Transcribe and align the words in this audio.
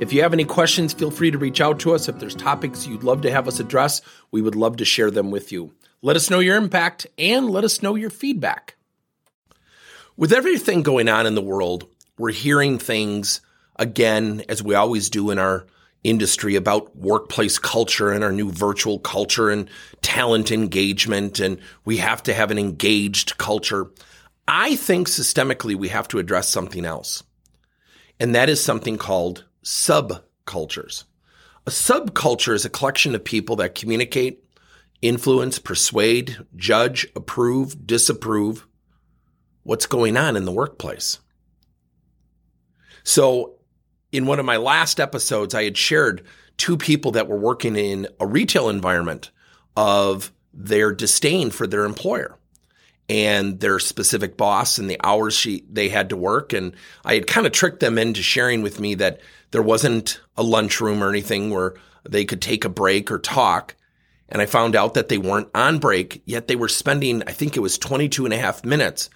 If 0.00 0.12
you 0.12 0.22
have 0.22 0.32
any 0.32 0.44
questions, 0.44 0.92
feel 0.92 1.12
free 1.12 1.30
to 1.30 1.38
reach 1.38 1.60
out 1.60 1.78
to 1.80 1.94
us. 1.94 2.08
If 2.08 2.18
there's 2.18 2.34
topics 2.34 2.84
you'd 2.84 3.04
love 3.04 3.22
to 3.22 3.30
have 3.30 3.46
us 3.46 3.60
address, 3.60 4.02
we 4.32 4.42
would 4.42 4.56
love 4.56 4.76
to 4.78 4.84
share 4.84 5.10
them 5.10 5.30
with 5.30 5.52
you. 5.52 5.72
Let 6.02 6.16
us 6.16 6.28
know 6.28 6.40
your 6.40 6.56
impact 6.56 7.06
and 7.16 7.48
let 7.48 7.62
us 7.62 7.80
know 7.80 7.94
your 7.94 8.10
feedback. 8.10 8.74
With 10.16 10.32
everything 10.32 10.82
going 10.82 11.08
on 11.08 11.26
in 11.26 11.36
the 11.36 11.40
world, 11.40 11.86
we're 12.18 12.32
hearing 12.32 12.76
things 12.76 13.40
again, 13.76 14.42
as 14.48 14.64
we 14.64 14.74
always 14.74 15.10
do 15.10 15.30
in 15.30 15.38
our 15.38 15.64
industry, 16.02 16.56
about 16.56 16.96
workplace 16.96 17.60
culture 17.60 18.10
and 18.10 18.24
our 18.24 18.32
new 18.32 18.50
virtual 18.50 18.98
culture 18.98 19.48
and 19.48 19.70
talent 20.02 20.50
engagement. 20.50 21.38
And 21.38 21.60
we 21.84 21.98
have 21.98 22.20
to 22.24 22.34
have 22.34 22.50
an 22.50 22.58
engaged 22.58 23.38
culture. 23.38 23.86
I 24.48 24.74
think 24.74 25.08
systemically 25.08 25.76
we 25.76 25.88
have 25.88 26.08
to 26.08 26.18
address 26.18 26.48
something 26.48 26.84
else. 26.84 27.22
And 28.18 28.34
that 28.34 28.48
is 28.48 28.62
something 28.62 28.98
called 28.98 29.44
subcultures. 29.64 31.04
A 31.66 31.70
subculture 31.70 32.54
is 32.54 32.64
a 32.64 32.70
collection 32.70 33.14
of 33.14 33.24
people 33.24 33.56
that 33.56 33.74
communicate, 33.74 34.44
influence, 35.02 35.58
persuade, 35.58 36.36
judge, 36.56 37.06
approve, 37.16 37.86
disapprove 37.86 38.66
what's 39.62 39.86
going 39.86 40.16
on 40.16 40.36
in 40.36 40.44
the 40.44 40.52
workplace. 40.52 41.18
So, 43.02 43.54
in 44.12 44.26
one 44.26 44.38
of 44.38 44.46
my 44.46 44.58
last 44.58 45.00
episodes, 45.00 45.54
I 45.54 45.64
had 45.64 45.76
shared 45.76 46.24
two 46.56 46.76
people 46.76 47.12
that 47.12 47.26
were 47.26 47.38
working 47.38 47.76
in 47.76 48.06
a 48.20 48.26
retail 48.26 48.68
environment 48.68 49.30
of 49.76 50.32
their 50.52 50.92
disdain 50.92 51.50
for 51.50 51.66
their 51.66 51.84
employer 51.84 52.38
and 53.08 53.60
their 53.60 53.78
specific 53.78 54.36
boss 54.36 54.78
and 54.78 54.88
the 54.88 55.00
hours 55.02 55.34
she 55.34 55.64
they 55.70 55.88
had 55.88 56.08
to 56.08 56.16
work 56.16 56.52
and 56.52 56.74
I 57.04 57.14
had 57.14 57.26
kind 57.26 57.46
of 57.46 57.52
tricked 57.52 57.80
them 57.80 57.98
into 57.98 58.22
sharing 58.22 58.62
with 58.62 58.80
me 58.80 58.94
that 58.94 59.20
there 59.54 59.62
wasn't 59.62 60.20
a 60.36 60.42
lunchroom 60.42 61.00
or 61.00 61.08
anything 61.08 61.48
where 61.48 61.74
they 62.02 62.24
could 62.24 62.42
take 62.42 62.64
a 62.64 62.68
break 62.68 63.12
or 63.12 63.20
talk 63.20 63.76
and 64.28 64.42
I 64.42 64.46
found 64.46 64.74
out 64.74 64.94
that 64.94 65.08
they 65.08 65.16
weren't 65.16 65.48
on 65.54 65.78
break 65.78 66.24
yet 66.26 66.48
they 66.48 66.56
were 66.56 66.68
spending 66.68 67.22
I 67.22 67.30
think 67.30 67.56
it 67.56 67.60
was 67.60 67.78
22 67.78 68.24
and 68.24 68.34
a 68.34 68.36
half 68.36 68.64
minutes 68.64 69.10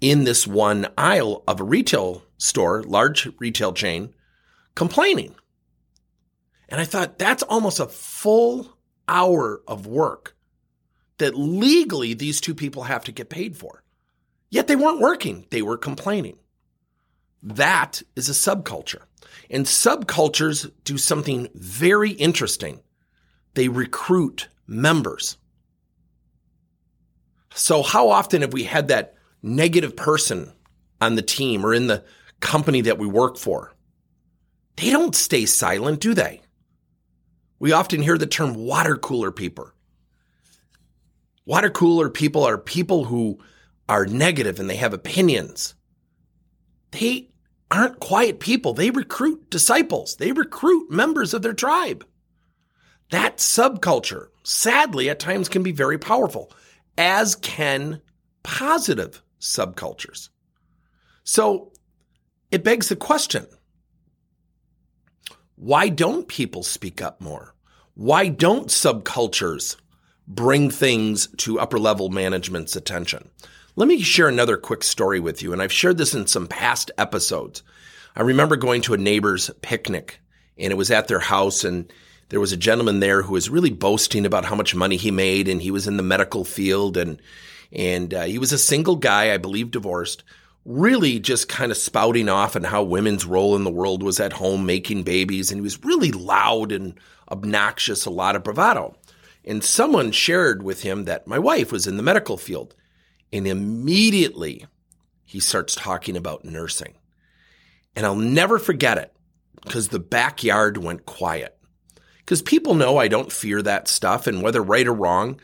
in 0.00 0.24
this 0.24 0.48
one 0.48 0.88
aisle 0.98 1.44
of 1.46 1.60
a 1.60 1.64
retail 1.64 2.24
store 2.38 2.82
large 2.82 3.28
retail 3.38 3.72
chain 3.72 4.12
complaining 4.74 5.36
and 6.68 6.80
I 6.80 6.86
thought 6.86 7.16
that's 7.16 7.44
almost 7.44 7.78
a 7.78 7.86
full 7.86 8.76
hour 9.06 9.62
of 9.68 9.86
work 9.86 10.34
that 11.18 11.36
legally 11.36 12.14
these 12.14 12.40
two 12.40 12.56
people 12.56 12.82
have 12.82 13.04
to 13.04 13.12
get 13.12 13.30
paid 13.30 13.56
for. 13.56 13.84
Yet 14.50 14.66
they 14.66 14.74
weren't 14.74 14.98
working, 14.98 15.46
they 15.50 15.62
were 15.62 15.78
complaining. 15.78 16.38
That 17.44 18.02
is 18.16 18.28
a 18.28 18.32
subculture. 18.32 19.02
And 19.50 19.66
subcultures 19.66 20.70
do 20.84 20.98
something 20.98 21.48
very 21.54 22.10
interesting 22.10 22.80
they 23.54 23.68
recruit 23.68 24.48
members. 24.66 25.36
So, 27.54 27.82
how 27.82 28.10
often 28.10 28.42
have 28.42 28.52
we 28.52 28.64
had 28.64 28.88
that 28.88 29.14
negative 29.42 29.96
person 29.96 30.52
on 31.00 31.14
the 31.14 31.22
team 31.22 31.64
or 31.64 31.72
in 31.72 31.86
the 31.86 32.04
company 32.40 32.80
that 32.82 32.98
we 32.98 33.06
work 33.06 33.38
for? 33.38 33.72
They 34.76 34.90
don't 34.90 35.14
stay 35.14 35.46
silent, 35.46 36.00
do 36.00 36.14
they? 36.14 36.40
We 37.60 37.72
often 37.72 38.02
hear 38.02 38.18
the 38.18 38.26
term 38.26 38.54
water 38.54 38.96
cooler 38.96 39.30
people. 39.30 39.70
Water 41.46 41.70
cooler 41.70 42.10
people 42.10 42.42
are 42.42 42.58
people 42.58 43.04
who 43.04 43.38
are 43.88 44.06
negative 44.06 44.58
and 44.58 44.68
they 44.68 44.76
have 44.76 44.94
opinions. 44.94 45.74
They 46.90 47.28
aren't 47.74 48.00
quiet 48.00 48.40
people. 48.40 48.74
They 48.74 48.90
recruit 48.90 49.50
disciples. 49.50 50.16
They 50.16 50.32
recruit 50.32 50.90
members 50.90 51.34
of 51.34 51.42
their 51.42 51.52
tribe. 51.52 52.06
That 53.10 53.38
subculture, 53.38 54.28
sadly, 54.42 55.10
at 55.10 55.20
times 55.20 55.48
can 55.48 55.62
be 55.62 55.72
very 55.72 55.98
powerful, 55.98 56.52
as 56.96 57.34
can 57.36 58.00
positive 58.42 59.22
subcultures. 59.40 60.30
So 61.22 61.72
it 62.50 62.64
begs 62.64 62.88
the 62.88 62.96
question 62.96 63.46
why 65.56 65.88
don't 65.88 66.26
people 66.26 66.62
speak 66.62 67.00
up 67.00 67.20
more? 67.20 67.54
Why 67.94 68.28
don't 68.28 68.68
subcultures 68.68 69.76
bring 70.26 70.70
things 70.70 71.28
to 71.38 71.60
upper 71.60 71.78
level 71.78 72.08
management's 72.08 72.76
attention. 72.76 73.30
Let 73.76 73.88
me 73.88 74.00
share 74.00 74.28
another 74.28 74.56
quick 74.56 74.84
story 74.84 75.18
with 75.18 75.42
you, 75.42 75.52
and 75.52 75.60
I've 75.60 75.72
shared 75.72 75.98
this 75.98 76.14
in 76.14 76.28
some 76.28 76.46
past 76.46 76.92
episodes. 76.96 77.64
I 78.14 78.22
remember 78.22 78.54
going 78.54 78.82
to 78.82 78.94
a 78.94 78.98
neighbor's 78.98 79.50
picnic, 79.62 80.20
and 80.56 80.70
it 80.70 80.76
was 80.76 80.92
at 80.92 81.08
their 81.08 81.18
house, 81.18 81.64
and 81.64 81.92
there 82.28 82.38
was 82.38 82.52
a 82.52 82.56
gentleman 82.56 83.00
there 83.00 83.22
who 83.22 83.32
was 83.32 83.50
really 83.50 83.72
boasting 83.72 84.26
about 84.26 84.44
how 84.44 84.54
much 84.54 84.76
money 84.76 84.94
he 84.96 85.10
made, 85.10 85.48
and 85.48 85.60
he 85.60 85.72
was 85.72 85.88
in 85.88 85.96
the 85.96 86.04
medical 86.04 86.44
field, 86.44 86.96
and 86.96 87.20
and 87.72 88.14
uh, 88.14 88.22
he 88.22 88.38
was 88.38 88.52
a 88.52 88.58
single 88.58 88.94
guy, 88.94 89.34
I 89.34 89.38
believe, 89.38 89.72
divorced. 89.72 90.22
Really, 90.64 91.18
just 91.18 91.48
kind 91.48 91.72
of 91.72 91.76
spouting 91.76 92.28
off 92.28 92.54
on 92.54 92.62
how 92.62 92.84
women's 92.84 93.26
role 93.26 93.56
in 93.56 93.64
the 93.64 93.72
world 93.72 94.04
was 94.04 94.20
at 94.20 94.34
home 94.34 94.66
making 94.66 95.02
babies, 95.02 95.50
and 95.50 95.58
he 95.58 95.62
was 95.62 95.82
really 95.82 96.12
loud 96.12 96.70
and 96.70 96.94
obnoxious, 97.28 98.06
a 98.06 98.10
lot 98.10 98.36
of 98.36 98.44
bravado. 98.44 98.94
And 99.44 99.64
someone 99.64 100.12
shared 100.12 100.62
with 100.62 100.82
him 100.82 101.06
that 101.06 101.26
my 101.26 101.40
wife 101.40 101.72
was 101.72 101.88
in 101.88 101.96
the 101.96 102.04
medical 102.04 102.36
field. 102.36 102.72
And 103.34 103.48
immediately 103.48 104.64
he 105.24 105.40
starts 105.40 105.74
talking 105.74 106.16
about 106.16 106.44
nursing. 106.44 106.94
And 107.96 108.06
I'll 108.06 108.14
never 108.14 108.60
forget 108.60 108.96
it 108.96 109.12
because 109.60 109.88
the 109.88 109.98
backyard 109.98 110.78
went 110.78 111.04
quiet. 111.04 111.58
Because 112.18 112.42
people 112.42 112.74
know 112.74 112.96
I 112.96 113.08
don't 113.08 113.32
fear 113.32 113.60
that 113.60 113.88
stuff. 113.88 114.28
And 114.28 114.40
whether 114.40 114.62
right 114.62 114.86
or 114.86 114.94
wrong, 114.94 115.40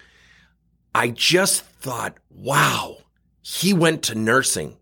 I 0.94 1.08
just 1.08 1.64
thought, 1.64 2.16
wow, 2.30 2.98
he 3.42 3.74
went 3.74 4.04
to 4.04 4.14
nursing. 4.14 4.76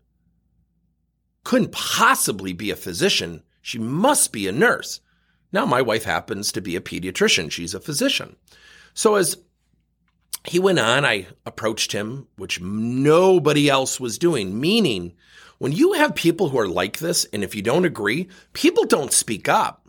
Couldn't 1.43 1.71
possibly 1.71 2.53
be 2.53 2.69
a 2.69 2.75
physician. 2.75 3.41
She 3.63 3.79
must 3.79 4.31
be 4.31 4.47
a 4.47 4.51
nurse. 4.51 5.01
Now, 5.51 5.65
my 5.65 5.81
wife 5.81 6.03
happens 6.03 6.51
to 6.51 6.61
be 6.61 6.75
a 6.75 6.81
pediatrician. 6.81 7.51
She's 7.51 7.73
a 7.73 7.79
physician. 7.79 8.35
So 8.93 9.15
as 9.15 9.37
he 10.45 10.59
went 10.59 10.79
on, 10.79 11.05
I 11.05 11.27
approached 11.45 11.91
him, 11.91 12.27
which 12.37 12.61
nobody 12.61 13.69
else 13.69 13.99
was 13.99 14.17
doing, 14.17 14.59
meaning 14.59 15.13
when 15.57 15.73
you 15.73 15.93
have 15.93 16.15
people 16.15 16.49
who 16.49 16.59
are 16.59 16.67
like 16.67 16.99
this, 16.99 17.25
and 17.33 17.43
if 17.43 17.53
you 17.53 17.61
don't 17.61 17.85
agree, 17.85 18.29
people 18.53 18.85
don't 18.85 19.11
speak 19.11 19.49
up, 19.49 19.87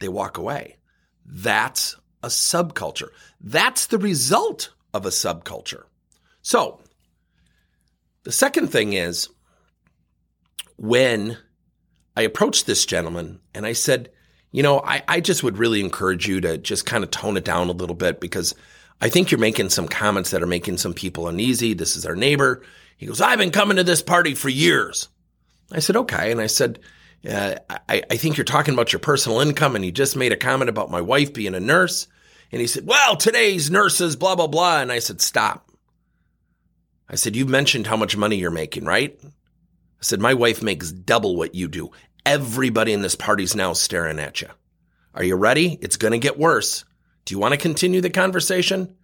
they 0.00 0.08
walk 0.08 0.38
away. 0.38 0.76
That's 1.24 1.96
a 2.22 2.28
subculture. 2.28 3.08
That's 3.40 3.86
the 3.86 3.98
result 3.98 4.72
of 4.92 5.06
a 5.06 5.10
subculture. 5.10 5.84
So, 6.42 6.80
the 8.24 8.32
second 8.32 8.68
thing 8.68 8.94
is 8.94 9.28
when 10.76 11.38
I 12.16 12.22
approached 12.22 12.66
this 12.66 12.84
gentleman 12.84 13.40
and 13.54 13.64
I 13.66 13.72
said, 13.72 14.10
you 14.50 14.62
know, 14.62 14.80
I, 14.80 15.02
I 15.06 15.20
just 15.20 15.42
would 15.42 15.58
really 15.58 15.80
encourage 15.80 16.26
you 16.26 16.40
to 16.40 16.58
just 16.58 16.86
kind 16.86 17.04
of 17.04 17.10
tone 17.10 17.36
it 17.36 17.44
down 17.44 17.68
a 17.68 17.72
little 17.72 17.96
bit 17.96 18.20
because 18.20 18.54
I 19.04 19.10
think 19.10 19.30
you're 19.30 19.38
making 19.38 19.68
some 19.68 19.86
comments 19.86 20.30
that 20.30 20.42
are 20.42 20.46
making 20.46 20.78
some 20.78 20.94
people 20.94 21.28
uneasy. 21.28 21.74
This 21.74 21.94
is 21.94 22.06
our 22.06 22.16
neighbor. 22.16 22.62
He 22.96 23.04
goes, 23.04 23.20
I've 23.20 23.38
been 23.38 23.50
coming 23.50 23.76
to 23.76 23.84
this 23.84 24.00
party 24.00 24.34
for 24.34 24.48
years. 24.48 25.10
I 25.70 25.80
said, 25.80 25.96
okay. 25.96 26.32
And 26.32 26.40
I 26.40 26.46
said, 26.46 26.78
uh, 27.28 27.56
I, 27.68 28.02
I 28.10 28.16
think 28.16 28.38
you're 28.38 28.44
talking 28.46 28.72
about 28.72 28.94
your 28.94 29.00
personal 29.00 29.40
income. 29.40 29.76
And 29.76 29.84
he 29.84 29.92
just 29.92 30.16
made 30.16 30.32
a 30.32 30.38
comment 30.38 30.70
about 30.70 30.90
my 30.90 31.02
wife 31.02 31.34
being 31.34 31.54
a 31.54 31.60
nurse. 31.60 32.08
And 32.50 32.62
he 32.62 32.66
said, 32.66 32.86
well, 32.86 33.14
today's 33.14 33.70
nurses, 33.70 34.16
blah, 34.16 34.36
blah, 34.36 34.46
blah. 34.46 34.80
And 34.80 34.90
I 34.90 35.00
said, 35.00 35.20
stop. 35.20 35.70
I 37.06 37.16
said, 37.16 37.36
you've 37.36 37.50
mentioned 37.50 37.86
how 37.86 37.98
much 37.98 38.16
money 38.16 38.36
you're 38.36 38.50
making, 38.50 38.86
right? 38.86 39.20
I 39.22 39.28
said, 40.00 40.18
my 40.18 40.32
wife 40.32 40.62
makes 40.62 40.90
double 40.90 41.36
what 41.36 41.54
you 41.54 41.68
do. 41.68 41.90
Everybody 42.24 42.94
in 42.94 43.02
this 43.02 43.16
party's 43.16 43.54
now 43.54 43.74
staring 43.74 44.18
at 44.18 44.40
you. 44.40 44.48
Are 45.12 45.24
you 45.24 45.36
ready? 45.36 45.78
It's 45.82 45.98
going 45.98 46.12
to 46.12 46.18
get 46.18 46.38
worse. 46.38 46.86
Do 47.24 47.34
you 47.34 47.38
want 47.38 47.52
to 47.52 47.58
continue 47.58 48.00
the 48.00 48.10
conversation? 48.10 48.96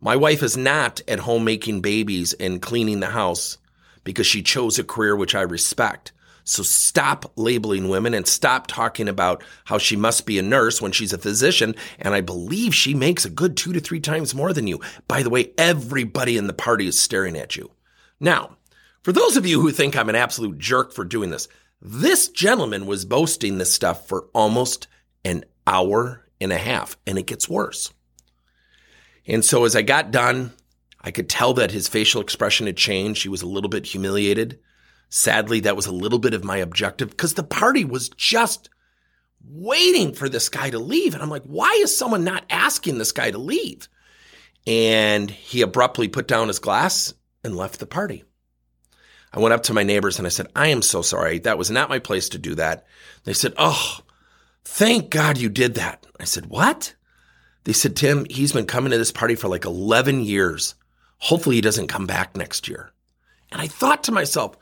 My 0.00 0.16
wife 0.16 0.42
is 0.42 0.56
not 0.56 1.00
at 1.06 1.20
home 1.20 1.44
making 1.44 1.80
babies 1.80 2.32
and 2.34 2.62
cleaning 2.62 3.00
the 3.00 3.08
house 3.08 3.58
because 4.04 4.26
she 4.26 4.42
chose 4.42 4.78
a 4.78 4.84
career 4.84 5.14
which 5.14 5.34
I 5.34 5.42
respect. 5.42 6.12
So 6.44 6.62
stop 6.62 7.30
labeling 7.36 7.88
women 7.88 8.14
and 8.14 8.26
stop 8.26 8.66
talking 8.66 9.08
about 9.08 9.44
how 9.64 9.78
she 9.78 9.94
must 9.94 10.26
be 10.26 10.38
a 10.38 10.42
nurse 10.42 10.82
when 10.82 10.90
she's 10.90 11.12
a 11.12 11.18
physician. 11.18 11.74
And 12.00 12.14
I 12.14 12.20
believe 12.20 12.74
she 12.74 12.94
makes 12.94 13.24
a 13.24 13.30
good 13.30 13.56
two 13.56 13.72
to 13.74 13.80
three 13.80 14.00
times 14.00 14.34
more 14.34 14.52
than 14.52 14.66
you. 14.66 14.80
By 15.06 15.22
the 15.22 15.30
way, 15.30 15.52
everybody 15.56 16.36
in 16.36 16.48
the 16.48 16.52
party 16.52 16.86
is 16.86 16.98
staring 16.98 17.36
at 17.36 17.54
you. 17.54 17.70
Now, 18.18 18.56
for 19.02 19.12
those 19.12 19.36
of 19.36 19.46
you 19.46 19.60
who 19.60 19.70
think 19.70 19.96
I'm 19.96 20.08
an 20.08 20.16
absolute 20.16 20.58
jerk 20.58 20.92
for 20.92 21.04
doing 21.04 21.30
this, 21.30 21.48
this 21.80 22.28
gentleman 22.28 22.86
was 22.86 23.04
boasting 23.04 23.58
this 23.58 23.72
stuff 23.72 24.08
for 24.08 24.28
almost 24.32 24.88
an 25.24 25.44
hour 25.66 26.21
and 26.42 26.52
a 26.52 26.58
half, 26.58 26.96
and 27.06 27.18
it 27.18 27.26
gets 27.26 27.48
worse. 27.48 27.92
And 29.26 29.44
so 29.44 29.64
as 29.64 29.76
I 29.76 29.82
got 29.82 30.10
done, 30.10 30.52
I 31.00 31.10
could 31.10 31.28
tell 31.28 31.54
that 31.54 31.70
his 31.70 31.88
facial 31.88 32.20
expression 32.20 32.66
had 32.66 32.76
changed. 32.76 33.22
He 33.22 33.28
was 33.28 33.42
a 33.42 33.48
little 33.48 33.70
bit 33.70 33.86
humiliated. 33.86 34.60
Sadly, 35.08 35.60
that 35.60 35.76
was 35.76 35.86
a 35.86 35.92
little 35.92 36.18
bit 36.18 36.34
of 36.34 36.44
my 36.44 36.58
objective 36.58 37.10
because 37.10 37.34
the 37.34 37.42
party 37.42 37.84
was 37.84 38.08
just 38.10 38.70
waiting 39.44 40.14
for 40.14 40.28
this 40.28 40.48
guy 40.48 40.70
to 40.70 40.78
leave. 40.78 41.14
And 41.14 41.22
I'm 41.22 41.30
like, 41.30 41.44
why 41.44 41.78
is 41.82 41.96
someone 41.96 42.24
not 42.24 42.44
asking 42.48 42.98
this 42.98 43.12
guy 43.12 43.30
to 43.30 43.38
leave? 43.38 43.88
And 44.66 45.30
he 45.30 45.62
abruptly 45.62 46.08
put 46.08 46.28
down 46.28 46.48
his 46.48 46.60
glass 46.60 47.12
and 47.42 47.56
left 47.56 47.80
the 47.80 47.86
party. 47.86 48.24
I 49.32 49.40
went 49.40 49.54
up 49.54 49.64
to 49.64 49.74
my 49.74 49.82
neighbors 49.82 50.18
and 50.18 50.26
I 50.26 50.30
said, 50.30 50.48
I 50.54 50.68
am 50.68 50.82
so 50.82 51.02
sorry. 51.02 51.40
That 51.40 51.58
was 51.58 51.70
not 51.70 51.88
my 51.88 51.98
place 51.98 52.30
to 52.30 52.38
do 52.38 52.54
that. 52.56 52.86
They 53.24 53.32
said, 53.32 53.54
Oh, 53.56 53.98
thank 54.64 55.10
God 55.10 55.38
you 55.38 55.48
did 55.48 55.74
that. 55.74 56.06
I 56.18 56.24
said, 56.24 56.46
What? 56.46 56.94
They 57.64 57.72
said, 57.72 57.96
Tim, 57.96 58.26
he's 58.28 58.52
been 58.52 58.66
coming 58.66 58.90
to 58.90 58.98
this 58.98 59.12
party 59.12 59.36
for 59.36 59.48
like 59.48 59.64
11 59.64 60.24
years. 60.24 60.74
Hopefully 61.18 61.56
he 61.56 61.60
doesn't 61.60 61.86
come 61.86 62.06
back 62.06 62.36
next 62.36 62.66
year. 62.66 62.90
And 63.52 63.60
I 63.60 63.68
thought 63.68 64.04
to 64.04 64.12
myself, 64.12 64.56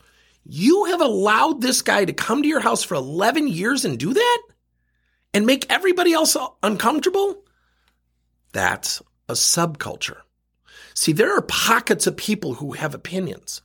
you 0.45 0.87
have 0.87 1.01
allowed 1.01 1.61
this 1.61 1.81
guy 1.81 2.05
to 2.05 2.13
come 2.13 2.43
to 2.43 2.49
your 2.49 2.61
house 2.61 2.83
for 2.83 2.95
11 2.95 3.49
years 3.49 3.85
and 3.85 3.99
do 3.99 4.13
that? 4.13 4.43
And 5.33 5.47
make 5.47 5.65
everybody 5.71 6.13
else 6.13 6.37
uncomfortable? 6.63 7.45
That's 8.53 9.01
a 9.29 9.35
subculture. 9.35 10.19
See, 10.95 11.13
there 11.13 11.35
are 11.37 11.43
pockets 11.43 12.07
of 12.07 12.17
people 12.17 12.55
who 12.55 12.73
have 12.73 12.95
opinions. 12.95 13.63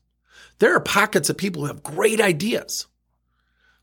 There 0.59 0.75
are 0.75 0.79
pockets 0.79 1.29
of 1.29 1.37
people 1.37 1.63
who 1.63 1.67
have 1.67 1.83
great 1.83 2.21
ideas. 2.21 2.87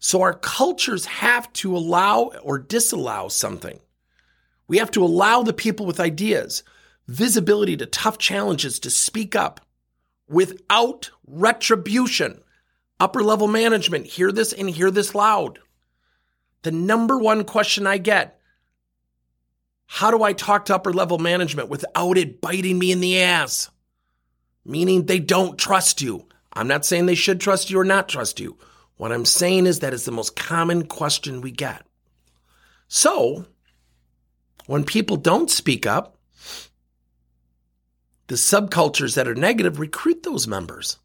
So 0.02 0.20
our 0.22 0.34
cultures 0.34 1.06
have 1.06 1.50
to 1.54 1.76
allow 1.76 2.32
or 2.42 2.58
disallow 2.58 3.28
something. 3.28 3.78
We 4.66 4.78
have 4.78 4.90
to 4.90 5.04
allow 5.04 5.44
the 5.44 5.52
people 5.52 5.86
with 5.86 6.00
ideas, 6.00 6.64
visibility 7.06 7.76
to 7.76 7.86
tough 7.86 8.18
challenges 8.18 8.80
to 8.80 8.90
speak 8.90 9.36
up 9.36 9.60
without 10.28 11.10
retribution. 11.24 12.42
Upper 12.98 13.22
level 13.22 13.46
management, 13.46 14.06
hear 14.06 14.32
this 14.32 14.52
and 14.52 14.68
hear 14.68 14.90
this 14.90 15.14
loud. 15.14 15.60
The 16.62 16.72
number 16.72 17.16
one 17.16 17.44
question 17.44 17.86
I 17.86 17.98
get 17.98 18.40
how 19.86 20.10
do 20.10 20.22
I 20.22 20.32
talk 20.32 20.64
to 20.64 20.74
upper 20.74 20.92
level 20.92 21.18
management 21.18 21.68
without 21.68 22.16
it 22.18 22.40
biting 22.40 22.78
me 22.78 22.90
in 22.90 23.00
the 23.00 23.22
ass? 23.22 23.70
Meaning 24.64 25.04
they 25.06 25.20
don't 25.20 25.58
trust 25.58 26.00
you. 26.00 26.26
I'm 26.52 26.66
not 26.66 26.86
saying 26.86 27.06
they 27.06 27.14
should 27.14 27.40
trust 27.40 27.70
you 27.70 27.78
or 27.78 27.84
not 27.84 28.08
trust 28.08 28.40
you. 28.40 28.56
What 29.02 29.10
I'm 29.10 29.24
saying 29.24 29.66
is 29.66 29.80
that 29.80 29.92
is 29.92 30.04
the 30.04 30.12
most 30.12 30.36
common 30.36 30.86
question 30.86 31.40
we 31.40 31.50
get. 31.50 31.84
So, 32.86 33.46
when 34.66 34.84
people 34.84 35.16
don't 35.16 35.50
speak 35.50 35.86
up, 35.86 36.18
the 38.28 38.36
subcultures 38.36 39.16
that 39.16 39.26
are 39.26 39.34
negative 39.34 39.80
recruit 39.80 40.22
those 40.22 40.46
members. 40.46 40.98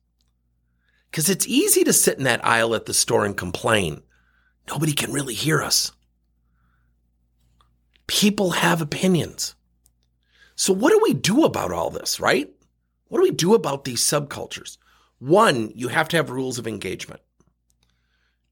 Because 1.09 1.27
it's 1.27 1.47
easy 1.47 1.83
to 1.85 1.91
sit 1.91 2.19
in 2.19 2.25
that 2.25 2.45
aisle 2.45 2.75
at 2.75 2.85
the 2.85 2.93
store 2.93 3.25
and 3.25 3.35
complain. 3.35 4.03
Nobody 4.69 4.93
can 4.93 5.11
really 5.11 5.33
hear 5.33 5.63
us. 5.63 5.91
People 8.05 8.51
have 8.51 8.79
opinions. 8.79 9.55
So, 10.55 10.71
what 10.71 10.91
do 10.91 10.99
we 11.01 11.15
do 11.15 11.45
about 11.45 11.71
all 11.71 11.89
this, 11.89 12.19
right? 12.19 12.47
What 13.07 13.17
do 13.17 13.23
we 13.23 13.31
do 13.31 13.55
about 13.55 13.85
these 13.85 14.03
subcultures? 14.03 14.77
One, 15.17 15.71
you 15.73 15.87
have 15.87 16.07
to 16.09 16.17
have 16.17 16.29
rules 16.29 16.59
of 16.59 16.67
engagement. 16.67 17.21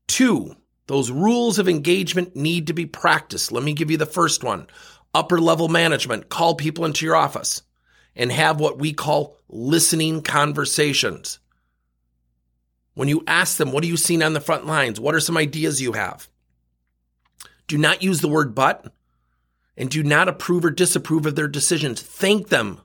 Two, 0.07 0.55
those 0.87 1.11
rules 1.11 1.59
of 1.59 1.67
engagement 1.67 2.35
need 2.35 2.67
to 2.67 2.73
be 2.73 2.85
practiced. 2.85 3.51
Let 3.51 3.63
me 3.63 3.73
give 3.73 3.89
you 3.91 3.97
the 3.97 4.05
first 4.05 4.43
one 4.43 4.67
upper 5.13 5.39
level 5.39 5.69
management, 5.69 6.27
call 6.27 6.55
people 6.55 6.83
into 6.83 7.05
your 7.05 7.15
office 7.15 7.61
and 8.15 8.31
have 8.31 8.59
what 8.59 8.77
we 8.77 8.91
call 8.93 9.37
listening 9.47 10.21
conversations. 10.21 11.39
When 12.95 13.07
you 13.07 13.23
ask 13.25 13.57
them, 13.57 13.71
what 13.71 13.83
are 13.83 13.87
you 13.87 13.97
seeing 13.97 14.21
on 14.21 14.33
the 14.33 14.41
front 14.41 14.65
lines? 14.65 14.99
What 14.99 15.15
are 15.15 15.21
some 15.21 15.37
ideas 15.37 15.81
you 15.81 15.93
have? 15.93 16.27
Do 17.67 17.77
not 17.77 18.03
use 18.03 18.21
the 18.21 18.27
word 18.27 18.53
but 18.53 18.93
and 19.77 19.89
do 19.89 20.03
not 20.03 20.27
approve 20.27 20.65
or 20.65 20.69
disapprove 20.71 21.25
of 21.25 21.35
their 21.35 21.47
decisions. 21.47 22.01
Thank 22.01 22.49
them 22.49 22.81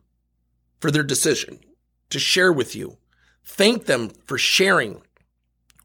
for 0.81 0.90
their 0.90 1.05
decision 1.05 1.61
to 2.11 2.19
share 2.19 2.52
with 2.52 2.75
you. 2.75 2.96
Thank 3.44 3.87
them 3.87 4.11
for 4.26 4.38
sharing 4.38 5.02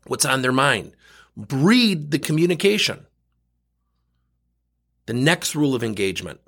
what's 0.08 0.26
on 0.26 0.42
their 0.42 0.52
mind. 0.52 0.96
Breed 1.38 2.12
the 2.12 2.20
communication. 2.20 3.06
The 5.06 5.14
next 5.14 5.56
rule 5.56 5.76
of 5.76 5.84
engagement 5.84 6.40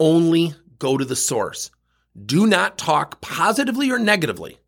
only 0.00 0.54
go 0.78 0.96
to 0.96 1.04
the 1.04 1.16
source. 1.16 1.70
Do 2.26 2.46
not 2.46 2.78
talk 2.78 3.20
positively 3.20 3.90
or 3.90 3.98
negatively 3.98 4.58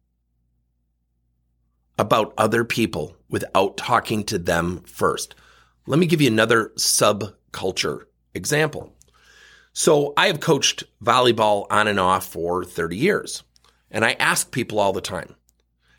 about 1.98 2.32
other 2.38 2.64
people 2.64 3.16
without 3.28 3.76
talking 3.76 4.24
to 4.24 4.38
them 4.38 4.82
first. 4.86 5.34
Let 5.86 5.98
me 5.98 6.06
give 6.06 6.20
you 6.20 6.28
another 6.28 6.72
subculture 6.76 8.04
example. 8.34 8.94
So 9.72 10.14
I 10.16 10.28
have 10.28 10.40
coached 10.40 10.84
volleyball 11.02 11.66
on 11.70 11.88
and 11.88 12.00
off 12.00 12.26
for 12.26 12.64
30 12.64 12.96
years. 12.96 13.42
And 13.90 14.04
I 14.04 14.12
ask 14.12 14.50
people 14.50 14.78
all 14.78 14.92
the 14.92 15.00
time, 15.00 15.34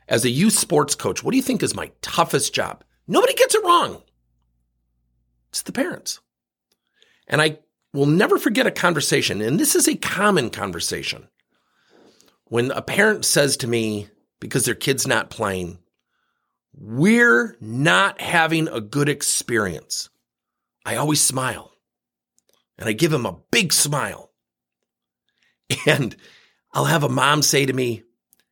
as 0.07 0.23
a 0.23 0.29
youth 0.29 0.57
sports 0.57 0.95
coach, 0.95 1.23
what 1.23 1.31
do 1.31 1.37
you 1.37 1.43
think 1.43 1.61
is 1.61 1.75
my 1.75 1.91
toughest 2.01 2.53
job? 2.53 2.83
Nobody 3.07 3.33
gets 3.33 3.55
it 3.55 3.63
wrong. 3.63 4.01
It's 5.49 5.61
the 5.61 5.71
parents. 5.71 6.19
And 7.27 7.41
I 7.41 7.59
will 7.93 8.05
never 8.05 8.37
forget 8.37 8.67
a 8.67 8.71
conversation, 8.71 9.41
and 9.41 9.59
this 9.59 9.75
is 9.75 9.87
a 9.87 9.95
common 9.95 10.49
conversation. 10.49 11.27
When 12.45 12.71
a 12.71 12.81
parent 12.81 13.25
says 13.25 13.57
to 13.57 13.67
me, 13.67 14.07
because 14.39 14.65
their 14.65 14.75
kid's 14.75 15.07
not 15.07 15.29
playing, 15.29 15.79
we're 16.73 17.57
not 17.59 18.19
having 18.21 18.67
a 18.67 18.81
good 18.81 19.09
experience. 19.09 20.09
I 20.85 20.95
always 20.95 21.21
smile 21.21 21.71
and 22.77 22.89
I 22.89 22.93
give 22.93 23.13
him 23.13 23.25
a 23.25 23.37
big 23.51 23.71
smile. 23.71 24.29
And 25.87 26.17
I'll 26.73 26.85
have 26.85 27.03
a 27.03 27.09
mom 27.09 27.41
say 27.41 27.65
to 27.65 27.71
me 27.71 28.03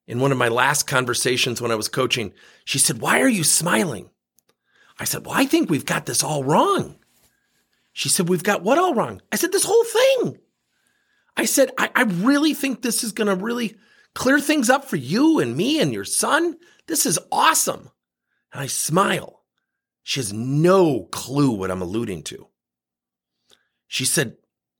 in 0.07 0.21
one 0.21 0.31
of 0.31 0.37
my 0.37 0.47
last 0.47 0.87
conversations 0.87 1.61
when 1.61 1.71
I 1.71 1.75
was 1.75 1.89
coaching, 1.89 2.33
she 2.63 2.79
said, 2.79 3.01
Why 3.01 3.19
are 3.19 3.27
you 3.27 3.43
smiling? 3.43 4.09
I 4.99 5.05
said, 5.05 5.25
Well, 5.25 5.35
I 5.35 5.45
think 5.45 5.69
we've 5.69 5.85
got 5.85 6.05
this 6.05 6.23
all 6.23 6.43
wrong. 6.43 6.95
She 7.93 8.09
said, 8.09 8.29
We've 8.29 8.43
got 8.43 8.63
what 8.63 8.77
all 8.77 8.93
wrong? 8.93 9.21
I 9.31 9.37
said, 9.37 9.51
This 9.51 9.65
whole 9.65 9.83
thing. 9.83 10.37
I 11.37 11.45
said, 11.45 11.71
I, 11.77 11.89
I 11.95 12.03
really 12.03 12.53
think 12.53 12.81
this 12.81 13.03
is 13.03 13.13
going 13.13 13.27
to 13.27 13.43
really 13.43 13.77
clear 14.13 14.39
things 14.39 14.69
up 14.69 14.85
for 14.85 14.97
you 14.97 15.39
and 15.39 15.55
me 15.55 15.79
and 15.79 15.93
your 15.93 16.03
son. 16.03 16.57
This 16.87 17.05
is 17.05 17.17
awesome. 17.31 17.89
And 18.51 18.61
I 18.61 18.67
smile. 18.67 19.43
She 20.03 20.19
has 20.19 20.33
no 20.33 21.03
clue 21.11 21.51
what 21.51 21.71
I'm 21.71 21.81
alluding 21.81 22.23
to. 22.23 22.47
She 23.87 24.05
said, 24.05 24.35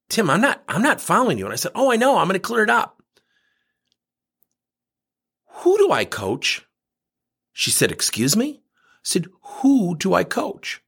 Tim, 0.10 0.30
I'm 0.30 0.42
not, 0.42 0.64
I'm 0.68 0.82
not 0.82 1.00
following 1.02 1.38
you. 1.38 1.46
And 1.46 1.54
I 1.54 1.58
said, 1.58 1.72
Oh, 1.76 1.92
I 1.92 1.96
know. 1.96 2.18
I'm 2.18 2.28
going 2.28 2.34
to 2.34 2.40
clear 2.40 2.64
it 2.64 2.70
up. 2.70 3.02
Who 5.60 5.78
do 5.78 5.92
I 5.92 6.04
coach? 6.04 6.66
She 7.54 7.72
said, 7.72 7.92
Excuse 7.92 8.36
me? 8.36 8.62
Said, 9.03 9.27
Who 9.62 9.96
do 9.96 10.13
I 10.13 10.24
coach? 10.24 10.82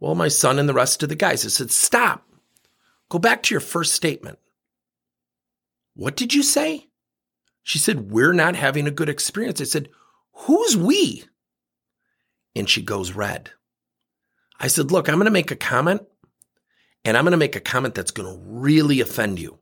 Well, 0.00 0.14
my 0.14 0.28
son 0.28 0.58
and 0.58 0.68
the 0.68 0.74
rest 0.74 1.02
of 1.02 1.08
the 1.08 1.14
guys. 1.14 1.44
I 1.44 1.48
said, 1.48 1.70
Stop. 1.70 2.26
Go 3.08 3.18
back 3.18 3.42
to 3.44 3.54
your 3.54 3.60
first 3.60 3.94
statement. 3.94 4.38
What 5.94 6.16
did 6.16 6.34
you 6.34 6.42
say? 6.42 6.88
She 7.62 7.78
said, 7.78 8.10
We're 8.10 8.32
not 8.32 8.56
having 8.56 8.86
a 8.86 8.92
good 8.92 9.08
experience. 9.08 9.60
I 9.60 9.64
said, 9.64 9.88
Who's 10.32 10.76
we? 10.76 11.24
And 12.56 12.68
she 12.68 12.82
goes 12.82 13.12
red. 13.12 13.50
I 14.58 14.66
said, 14.66 14.90
Look, 14.90 15.08
I'm 15.08 15.16
going 15.16 15.26
to 15.26 15.30
make 15.30 15.50
a 15.50 15.56
comment, 15.56 16.02
and 17.04 17.16
I'm 17.16 17.24
going 17.24 17.32
to 17.32 17.36
make 17.36 17.56
a 17.56 17.60
comment 17.60 17.94
that's 17.94 18.10
going 18.10 18.28
to 18.28 18.42
really 18.44 19.00
offend 19.00 19.38
you. 19.38 19.58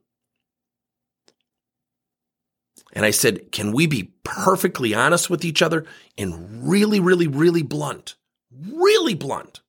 And 2.93 3.05
I 3.05 3.11
said, 3.11 3.51
Can 3.51 3.71
we 3.71 3.87
be 3.87 4.13
perfectly 4.23 4.93
honest 4.93 5.29
with 5.29 5.45
each 5.45 5.61
other 5.61 5.85
and 6.17 6.69
really, 6.69 6.99
really, 6.99 7.27
really 7.27 7.63
blunt? 7.63 8.15
Really 8.51 9.15
blunt. 9.15 9.61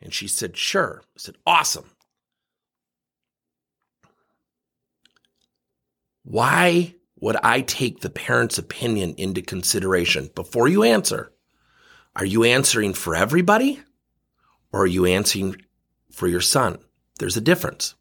And 0.00 0.12
she 0.12 0.28
said, 0.28 0.56
Sure. 0.56 1.02
I 1.04 1.18
said, 1.18 1.36
Awesome. 1.46 1.90
Why 6.24 6.94
would 7.20 7.36
I 7.42 7.60
take 7.60 8.00
the 8.00 8.10
parent's 8.10 8.58
opinion 8.58 9.14
into 9.18 9.42
consideration? 9.42 10.30
Before 10.34 10.68
you 10.68 10.82
answer, 10.82 11.32
Are 12.16 12.24
you 12.24 12.44
answering 12.44 12.94
for 12.94 13.14
everybody 13.14 13.80
or 14.72 14.82
are 14.82 14.86
you 14.86 15.06
answering 15.06 15.56
for 16.10 16.26
your 16.26 16.40
son? 16.40 16.78
There's 17.18 17.36
a 17.36 17.42
difference. 17.42 17.94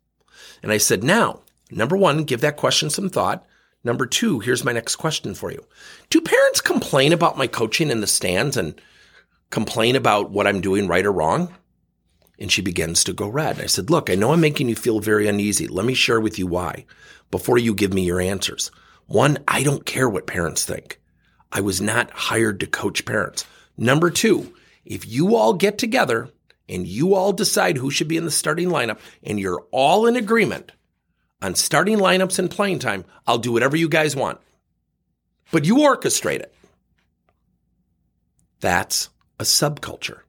And 0.63 0.71
I 0.71 0.77
said, 0.77 1.03
now, 1.03 1.41
number 1.69 1.95
one, 1.95 2.23
give 2.23 2.41
that 2.41 2.57
question 2.57 2.89
some 2.89 3.09
thought. 3.09 3.45
Number 3.83 4.05
two, 4.05 4.39
here's 4.39 4.63
my 4.63 4.71
next 4.71 4.95
question 4.95 5.33
for 5.33 5.51
you. 5.51 5.63
Do 6.09 6.21
parents 6.21 6.61
complain 6.61 7.11
about 7.11 7.37
my 7.37 7.47
coaching 7.47 7.89
in 7.89 7.99
the 7.99 8.07
stands 8.07 8.55
and 8.55 8.79
complain 9.49 9.95
about 9.95 10.31
what 10.31 10.47
I'm 10.47 10.61
doing 10.61 10.87
right 10.87 11.05
or 11.05 11.11
wrong? 11.11 11.53
And 12.39 12.51
she 12.51 12.61
begins 12.61 13.03
to 13.03 13.13
go 13.13 13.27
red. 13.27 13.59
I 13.59 13.65
said, 13.65 13.89
look, 13.89 14.09
I 14.09 14.15
know 14.15 14.31
I'm 14.31 14.41
making 14.41 14.69
you 14.69 14.75
feel 14.75 14.99
very 14.99 15.27
uneasy. 15.27 15.67
Let 15.67 15.85
me 15.85 15.93
share 15.93 16.19
with 16.19 16.39
you 16.39 16.47
why 16.47 16.85
before 17.29 17.57
you 17.57 17.73
give 17.73 17.93
me 17.93 18.03
your 18.03 18.21
answers. 18.21 18.71
One, 19.05 19.37
I 19.47 19.63
don't 19.63 19.85
care 19.85 20.09
what 20.09 20.27
parents 20.27 20.65
think. 20.65 20.99
I 21.51 21.61
was 21.61 21.81
not 21.81 22.09
hired 22.11 22.59
to 22.61 22.67
coach 22.67 23.05
parents. 23.05 23.45
Number 23.77 24.09
two, 24.09 24.55
if 24.85 25.07
you 25.07 25.35
all 25.35 25.53
get 25.53 25.77
together 25.77 26.29
and 26.69 26.87
you 26.87 27.13
all 27.13 27.33
decide 27.33 27.77
who 27.77 27.91
should 27.91 28.07
be 28.07 28.17
in 28.17 28.25
the 28.25 28.31
starting 28.31 28.69
lineup 28.69 28.99
and 29.23 29.39
you're 29.39 29.65
all 29.71 30.07
in 30.07 30.15
agreement 30.15 30.71
on 31.43 31.55
starting 31.55 31.97
lineups 31.97 32.39
and 32.39 32.49
playing 32.49 32.79
time, 32.79 33.03
I'll 33.27 33.37
do 33.37 33.51
whatever 33.51 33.75
you 33.75 33.89
guys 33.89 34.15
want. 34.15 34.39
But 35.51 35.65
you 35.65 35.77
orchestrate 35.77 36.39
it. 36.39 36.55
That's 38.61 39.09
a 39.39 39.43
subculture. 39.43 40.21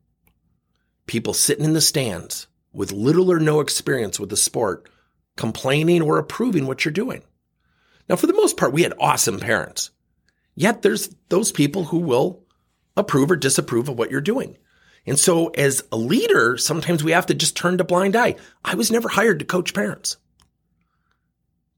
People 1.07 1.33
sitting 1.33 1.65
in 1.65 1.73
the 1.73 1.81
stands 1.81 2.49
with 2.73 2.91
little 2.91 3.31
or 3.31 3.39
no 3.39 3.61
experience 3.61 4.19
with 4.19 4.29
the 4.29 4.37
sport, 4.37 4.89
complaining 5.37 6.03
or 6.03 6.19
approving 6.19 6.67
what 6.67 6.85
you're 6.85 6.93
doing. 6.93 7.23
Now, 8.09 8.17
for 8.17 8.27
the 8.27 8.35
most 8.35 8.57
part, 8.57 8.73
we 8.73 8.83
had 8.83 8.95
awesome 8.99 9.39
parents. 9.39 9.91
Yet 10.57 10.83
there's 10.83 11.15
those 11.29 11.53
people 11.53 11.85
who 11.85 11.99
will 11.99 12.43
approve 12.97 13.31
or 13.31 13.37
disapprove 13.37 13.89
of 13.89 13.97
what 13.97 14.11
you're 14.11 14.21
doing. 14.21 14.57
And 15.07 15.19
so 15.19 15.49
as 15.49 15.85
a 15.93 15.97
leader, 15.97 16.57
sometimes 16.57 17.05
we 17.05 17.13
have 17.13 17.27
to 17.27 17.35
just 17.35 17.57
turn 17.57 17.79
a 17.79 17.85
blind 17.85 18.17
eye. 18.17 18.37
I 18.65 18.75
was 18.75 18.91
never 18.91 19.09
hired 19.09 19.39
to 19.39 19.45
coach 19.45 19.75
parents. 19.75 20.17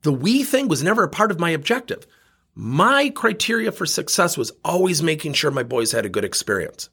The 0.07 0.13
we 0.13 0.45
thing 0.45 0.69
was 0.69 0.85
never 0.85 1.03
a 1.03 1.09
part 1.09 1.33
of 1.33 1.41
my 1.41 1.51
objective. 1.51 2.07
My 2.55 3.11
criteria 3.11 3.73
for 3.73 3.87
success 3.87 4.39
was 4.39 4.53
always 4.65 5.03
making 5.03 5.33
sure 5.33 5.51
my 5.51 5.65
boys 5.65 5.91
had 5.91 6.07
a 6.07 6.09
good 6.09 6.25
experience. 6.25 6.91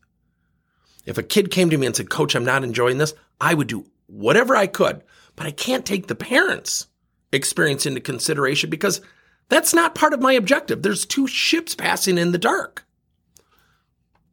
If 1.05 1.19
a 1.19 1.21
kid 1.21 1.51
came 1.51 1.69
to 1.69 1.77
me 1.77 1.85
and 1.85 1.95
said, 1.95 2.09
Coach, 2.09 2.33
I'm 2.33 2.43
not 2.43 2.63
enjoying 2.63 2.97
this, 2.97 3.13
I 3.39 3.53
would 3.53 3.67
do 3.67 3.85
whatever 4.07 4.55
I 4.55 4.65
could, 4.65 5.03
but 5.35 5.45
I 5.45 5.51
can't 5.51 5.85
take 5.85 6.07
the 6.07 6.15
parents' 6.15 6.87
experience 7.31 7.85
into 7.85 8.01
consideration 8.01 8.71
because 8.71 8.99
that's 9.47 9.75
not 9.75 9.93
part 9.93 10.13
of 10.13 10.19
my 10.19 10.33
objective. 10.33 10.81
There's 10.81 11.05
two 11.05 11.27
ships 11.27 11.75
passing 11.75 12.17
in 12.17 12.31
the 12.31 12.39
dark. 12.39 12.83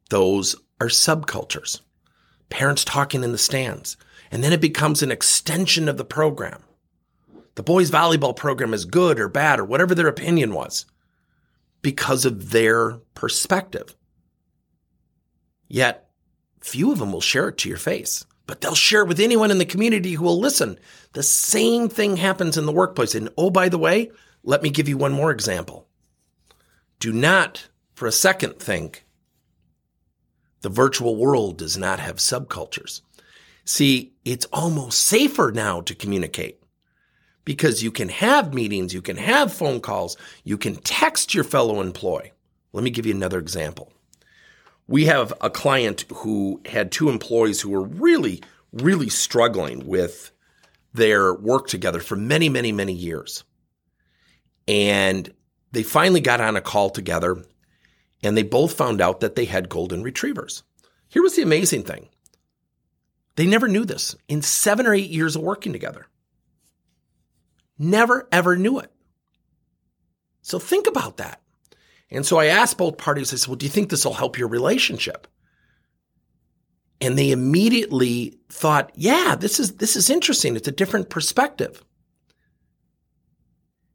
Those 0.09 0.55
are 0.79 0.87
subcultures. 0.87 1.81
Parents 2.49 2.83
talking 2.83 3.23
in 3.23 3.31
the 3.31 3.37
stands. 3.37 3.95
And 4.31 4.43
then 4.43 4.53
it 4.53 4.59
becomes 4.59 5.03
an 5.03 5.11
extension 5.11 5.87
of 5.87 5.97
the 5.97 6.03
program. 6.03 6.63
The 7.55 7.63
boys' 7.63 7.91
volleyball 7.91 8.35
program 8.35 8.73
is 8.73 8.85
good 8.85 9.19
or 9.19 9.27
bad 9.27 9.59
or 9.59 9.65
whatever 9.65 9.93
their 9.93 10.07
opinion 10.07 10.53
was 10.53 10.85
because 11.81 12.25
of 12.25 12.51
their 12.51 12.99
perspective. 13.13 13.95
Yet, 15.67 16.09
few 16.61 16.91
of 16.91 16.99
them 16.99 17.11
will 17.11 17.21
share 17.21 17.49
it 17.49 17.57
to 17.59 17.69
your 17.69 17.77
face, 17.77 18.25
but 18.45 18.61
they'll 18.61 18.75
share 18.75 19.01
it 19.01 19.07
with 19.07 19.19
anyone 19.19 19.51
in 19.51 19.57
the 19.57 19.65
community 19.65 20.13
who 20.13 20.23
will 20.23 20.39
listen. 20.39 20.79
The 21.13 21.23
same 21.23 21.89
thing 21.89 22.17
happens 22.17 22.57
in 22.57 22.65
the 22.65 22.71
workplace. 22.71 23.15
And 23.15 23.29
oh, 23.37 23.49
by 23.49 23.69
the 23.69 23.77
way, 23.77 24.11
let 24.43 24.63
me 24.63 24.69
give 24.69 24.87
you 24.87 24.97
one 24.97 25.13
more 25.13 25.31
example. 25.31 25.87
Do 26.99 27.11
not 27.11 27.69
for 27.93 28.07
a 28.07 28.11
second 28.11 28.59
think 28.59 29.05
the 30.61 30.69
virtual 30.69 31.15
world 31.15 31.57
does 31.57 31.77
not 31.77 31.99
have 31.99 32.17
subcultures. 32.17 33.01
See, 33.65 34.13
it's 34.25 34.45
almost 34.53 34.99
safer 34.99 35.51
now 35.53 35.81
to 35.81 35.95
communicate 35.95 36.60
because 37.45 37.83
you 37.83 37.91
can 37.91 38.09
have 38.09 38.53
meetings, 38.53 38.93
you 38.93 39.01
can 39.01 39.17
have 39.17 39.53
phone 39.53 39.79
calls, 39.79 40.17
you 40.43 40.57
can 40.57 40.75
text 40.75 41.33
your 41.33 41.43
fellow 41.43 41.81
employee. 41.81 42.31
Let 42.73 42.83
me 42.83 42.89
give 42.89 43.05
you 43.05 43.13
another 43.13 43.39
example. 43.39 43.91
We 44.87 45.05
have 45.05 45.33
a 45.41 45.49
client 45.49 46.05
who 46.13 46.61
had 46.65 46.91
two 46.91 47.09
employees 47.09 47.61
who 47.61 47.69
were 47.69 47.83
really, 47.83 48.41
really 48.73 49.09
struggling 49.09 49.85
with 49.87 50.31
their 50.93 51.33
work 51.33 51.67
together 51.67 51.99
for 51.99 52.15
many, 52.15 52.49
many, 52.49 52.71
many 52.71 52.93
years. 52.93 53.43
And 54.67 55.33
they 55.71 55.83
finally 55.83 56.21
got 56.21 56.41
on 56.41 56.55
a 56.55 56.61
call 56.61 56.89
together 56.89 57.43
and 58.23 58.37
they 58.37 58.43
both 58.43 58.73
found 58.73 59.01
out 59.01 59.21
that 59.21 59.35
they 59.35 59.45
had 59.45 59.69
golden 59.69 60.03
retrievers. 60.03 60.63
Here 61.07 61.23
was 61.23 61.35
the 61.35 61.41
amazing 61.41 61.83
thing. 61.83 62.09
They 63.35 63.45
never 63.45 63.67
knew 63.67 63.85
this 63.85 64.15
in 64.27 64.41
seven 64.41 64.85
or 64.85 64.93
eight 64.93 65.09
years 65.09 65.35
of 65.35 65.41
working 65.41 65.73
together. 65.73 66.05
Never, 67.77 68.27
ever 68.31 68.55
knew 68.55 68.79
it. 68.79 68.91
So 70.41 70.59
think 70.59 70.87
about 70.87 71.17
that. 71.17 71.41
And 72.09 72.25
so 72.25 72.37
I 72.37 72.47
asked 72.47 72.77
both 72.77 72.97
parties, 72.97 73.33
I 73.33 73.37
said, 73.37 73.47
well, 73.47 73.55
do 73.55 73.65
you 73.65 73.71
think 73.71 73.89
this 73.89 74.05
will 74.05 74.13
help 74.13 74.37
your 74.37 74.49
relationship? 74.49 75.27
And 76.99 77.17
they 77.17 77.31
immediately 77.31 78.37
thought, 78.49 78.91
yeah, 78.95 79.35
this 79.39 79.59
is, 79.59 79.77
this 79.77 79.95
is 79.95 80.09
interesting. 80.09 80.55
It's 80.55 80.67
a 80.67 80.73
different 80.73 81.09
perspective. 81.09 81.83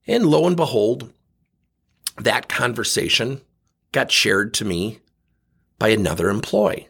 And 0.07 0.27
lo 0.27 0.47
and 0.47 0.57
behold, 0.57 1.13
that 2.19 2.49
conversation 2.49 3.43
got 3.93 4.11
shared 4.11 4.55
to 4.55 4.65
me 4.65 5.01
by 5.79 5.89
another 5.89 6.31
employee. 6.31 6.89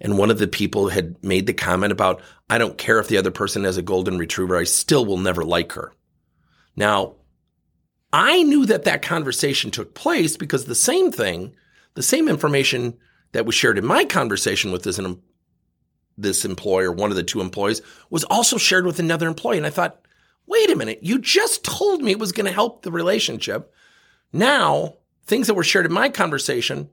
And 0.00 0.16
one 0.16 0.30
of 0.30 0.38
the 0.38 0.48
people 0.48 0.88
had 0.88 1.22
made 1.22 1.46
the 1.46 1.52
comment 1.52 1.92
about, 1.92 2.22
I 2.48 2.58
don't 2.58 2.78
care 2.78 2.98
if 2.98 3.08
the 3.08 3.18
other 3.18 3.30
person 3.30 3.64
has 3.64 3.76
a 3.76 3.82
golden 3.82 4.18
retriever, 4.18 4.56
I 4.56 4.64
still 4.64 5.04
will 5.04 5.18
never 5.18 5.44
like 5.44 5.72
her. 5.72 5.92
Now, 6.74 7.16
I 8.12 8.42
knew 8.42 8.66
that 8.66 8.84
that 8.84 9.02
conversation 9.02 9.70
took 9.70 9.94
place 9.94 10.36
because 10.36 10.64
the 10.64 10.74
same 10.74 11.12
thing, 11.12 11.54
the 11.94 12.02
same 12.02 12.28
information 12.28 12.96
that 13.32 13.46
was 13.46 13.54
shared 13.54 13.78
in 13.78 13.86
my 13.86 14.04
conversation 14.04 14.72
with 14.72 14.82
this, 14.82 14.98
this 16.16 16.44
employer, 16.44 16.90
one 16.90 17.10
of 17.10 17.16
the 17.16 17.22
two 17.22 17.40
employees, 17.40 17.82
was 18.08 18.24
also 18.24 18.56
shared 18.56 18.86
with 18.86 18.98
another 18.98 19.28
employee. 19.28 19.58
And 19.58 19.66
I 19.66 19.70
thought, 19.70 20.00
wait 20.46 20.70
a 20.70 20.76
minute, 20.76 21.00
you 21.02 21.18
just 21.18 21.62
told 21.62 22.02
me 22.02 22.10
it 22.10 22.18
was 22.18 22.32
going 22.32 22.46
to 22.46 22.52
help 22.52 22.82
the 22.82 22.90
relationship. 22.90 23.72
Now, 24.32 24.96
things 25.26 25.46
that 25.46 25.54
were 25.54 25.62
shared 25.62 25.86
in 25.86 25.92
my 25.92 26.08
conversation 26.08 26.88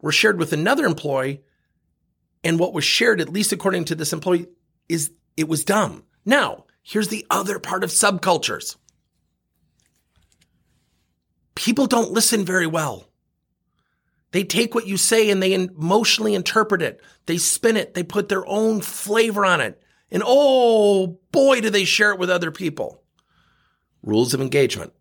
were 0.00 0.12
shared 0.12 0.38
with 0.38 0.52
another 0.52 0.86
employee 0.86 1.42
and 2.44 2.58
what 2.58 2.72
was 2.72 2.84
shared, 2.84 3.20
at 3.20 3.32
least 3.32 3.52
according 3.52 3.84
to 3.86 3.94
this 3.94 4.12
employee, 4.12 4.46
is 4.88 5.10
it 5.36 5.48
was 5.48 5.64
dumb. 5.64 6.04
Now, 6.24 6.64
here's 6.82 7.08
the 7.08 7.26
other 7.30 7.58
part 7.58 7.84
of 7.84 7.90
subcultures. 7.90 8.76
People 11.54 11.86
don't 11.86 12.12
listen 12.12 12.44
very 12.44 12.66
well. 12.66 13.08
They 14.32 14.44
take 14.44 14.74
what 14.74 14.86
you 14.86 14.96
say 14.96 15.30
and 15.30 15.42
they 15.42 15.52
emotionally 15.52 16.34
interpret 16.34 16.82
it. 16.82 17.00
They 17.26 17.36
spin 17.36 17.76
it. 17.76 17.94
They 17.94 18.02
put 18.02 18.28
their 18.28 18.46
own 18.46 18.80
flavor 18.80 19.44
on 19.44 19.60
it. 19.60 19.80
And 20.10 20.22
oh 20.24 21.18
boy, 21.30 21.60
do 21.60 21.70
they 21.70 21.84
share 21.84 22.12
it 22.12 22.18
with 22.18 22.30
other 22.30 22.50
people. 22.50 23.02
Rules 24.02 24.34
of 24.34 24.40
engagement. 24.40 24.92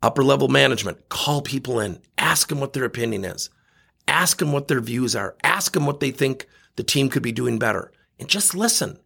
Upper 0.00 0.22
level 0.22 0.48
management. 0.48 1.08
Call 1.08 1.42
people 1.42 1.80
in. 1.80 2.00
Ask 2.16 2.48
them 2.48 2.60
what 2.60 2.72
their 2.72 2.84
opinion 2.84 3.24
is. 3.24 3.50
Ask 4.08 4.38
them 4.38 4.52
what 4.52 4.68
their 4.68 4.80
views 4.80 5.16
are. 5.16 5.36
Ask 5.42 5.72
them 5.72 5.86
what 5.86 6.00
they 6.00 6.10
think 6.10 6.46
the 6.76 6.82
team 6.82 7.08
could 7.08 7.22
be 7.22 7.32
doing 7.32 7.58
better. 7.58 7.92
And 8.18 8.28
just 8.28 8.54
listen. 8.54 8.98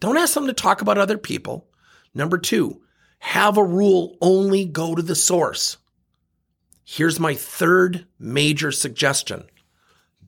Don't 0.00 0.18
ask 0.18 0.34
them 0.34 0.46
to 0.46 0.52
talk 0.52 0.80
about 0.80 0.98
other 0.98 1.18
people. 1.18 1.66
Number 2.14 2.38
two, 2.38 2.82
have 3.18 3.56
a 3.56 3.64
rule 3.64 4.16
only 4.20 4.64
go 4.64 4.94
to 4.94 5.02
the 5.02 5.14
source. 5.14 5.78
Here's 6.84 7.18
my 7.18 7.34
third 7.34 8.06
major 8.18 8.70
suggestion 8.70 9.44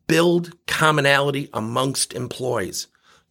build 0.06 0.52
commonality 0.66 1.50
amongst 1.52 2.14
employees. 2.14 2.88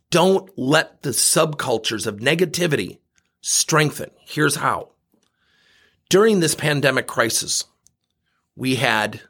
Don't 0.10 0.50
let 0.57 1.01
the 1.01 1.10
subcultures 1.10 2.07
of 2.07 2.17
negativity 2.17 3.00
strengthen. 3.41 4.12
Here's 4.25 4.55
how. 4.55 4.91
During 6.10 6.39
this 6.39 6.55
pandemic 6.55 7.07
crisis, 7.07 7.65
we 8.55 8.75
had 8.75 9.22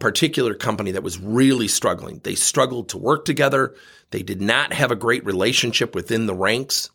particular 0.00 0.54
company 0.54 0.92
that 0.92 1.02
was 1.02 1.18
really 1.18 1.68
struggling. 1.68 2.20
They 2.22 2.34
struggled 2.34 2.90
to 2.90 2.98
work 2.98 3.24
together. 3.24 3.74
They 4.10 4.22
did 4.22 4.40
not 4.40 4.72
have 4.72 4.90
a 4.90 4.96
great 4.96 5.24
relationship 5.24 5.94
within 5.94 6.26
the 6.26 6.34
ranks. 6.34 6.90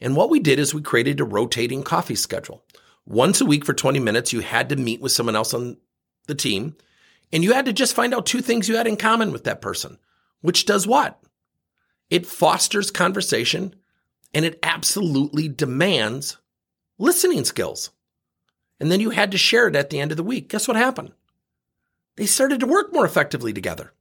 And 0.00 0.16
what 0.16 0.30
we 0.30 0.40
did 0.40 0.58
is 0.58 0.74
we 0.74 0.82
created 0.82 1.20
a 1.20 1.24
rotating 1.24 1.82
coffee 1.82 2.14
schedule. 2.14 2.64
Once 3.06 3.40
a 3.40 3.44
week 3.44 3.64
for 3.64 3.74
20 3.74 3.98
minutes, 4.00 4.32
you 4.32 4.40
had 4.40 4.68
to 4.68 4.76
meet 4.76 5.00
with 5.00 5.12
someone 5.12 5.36
else 5.36 5.54
on 5.54 5.76
the 6.26 6.34
team 6.34 6.76
and 7.32 7.42
you 7.42 7.52
had 7.52 7.64
to 7.64 7.72
just 7.72 7.94
find 7.94 8.14
out 8.14 8.26
two 8.26 8.42
things 8.42 8.68
you 8.68 8.76
had 8.76 8.86
in 8.86 8.96
common 8.96 9.32
with 9.32 9.44
that 9.44 9.62
person, 9.62 9.98
which 10.42 10.66
does 10.66 10.86
what? 10.86 11.20
It 12.10 12.26
fosters 12.26 12.90
conversation 12.90 13.74
and 14.34 14.44
it 14.44 14.58
absolutely 14.62 15.48
demands 15.48 16.36
listening 16.98 17.44
skills. 17.44 17.90
And 18.78 18.90
then 18.90 19.00
you 19.00 19.10
had 19.10 19.32
to 19.32 19.38
share 19.38 19.68
it 19.68 19.76
at 19.76 19.90
the 19.90 20.00
end 20.00 20.10
of 20.10 20.16
the 20.16 20.22
week. 20.22 20.48
Guess 20.48 20.68
what 20.68 20.76
happened? 20.76 21.12
They 22.16 22.26
started 22.26 22.60
to 22.60 22.66
work 22.66 22.92
more 22.92 23.04
effectively 23.04 23.52
together. 23.52 23.92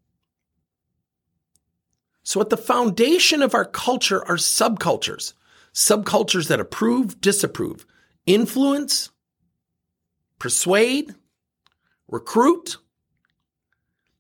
So, 2.24 2.40
at 2.42 2.50
the 2.50 2.58
foundation 2.58 3.42
of 3.42 3.56
our 3.56 3.66
culture 3.66 4.26
are 4.28 4.38
subcultures, 4.38 5.34
subcultures 5.74 6.48
that 6.50 6.60
approve, 6.60 7.20
disapprove, 7.20 7.86
influence, 8.26 9.10
persuade, 10.38 11.16
recruit. 12.08 12.78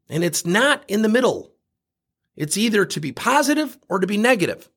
And 0.10 0.24
it's 0.24 0.46
not 0.46 0.84
in 0.88 1.04
the 1.04 1.10
middle. 1.10 1.52
It's 2.36 2.58
either 2.58 2.86
to 2.86 3.00
be 3.00 3.12
positive 3.12 3.78
or 3.88 4.00
to 4.00 4.08
be 4.08 4.18
negative. 4.18 4.68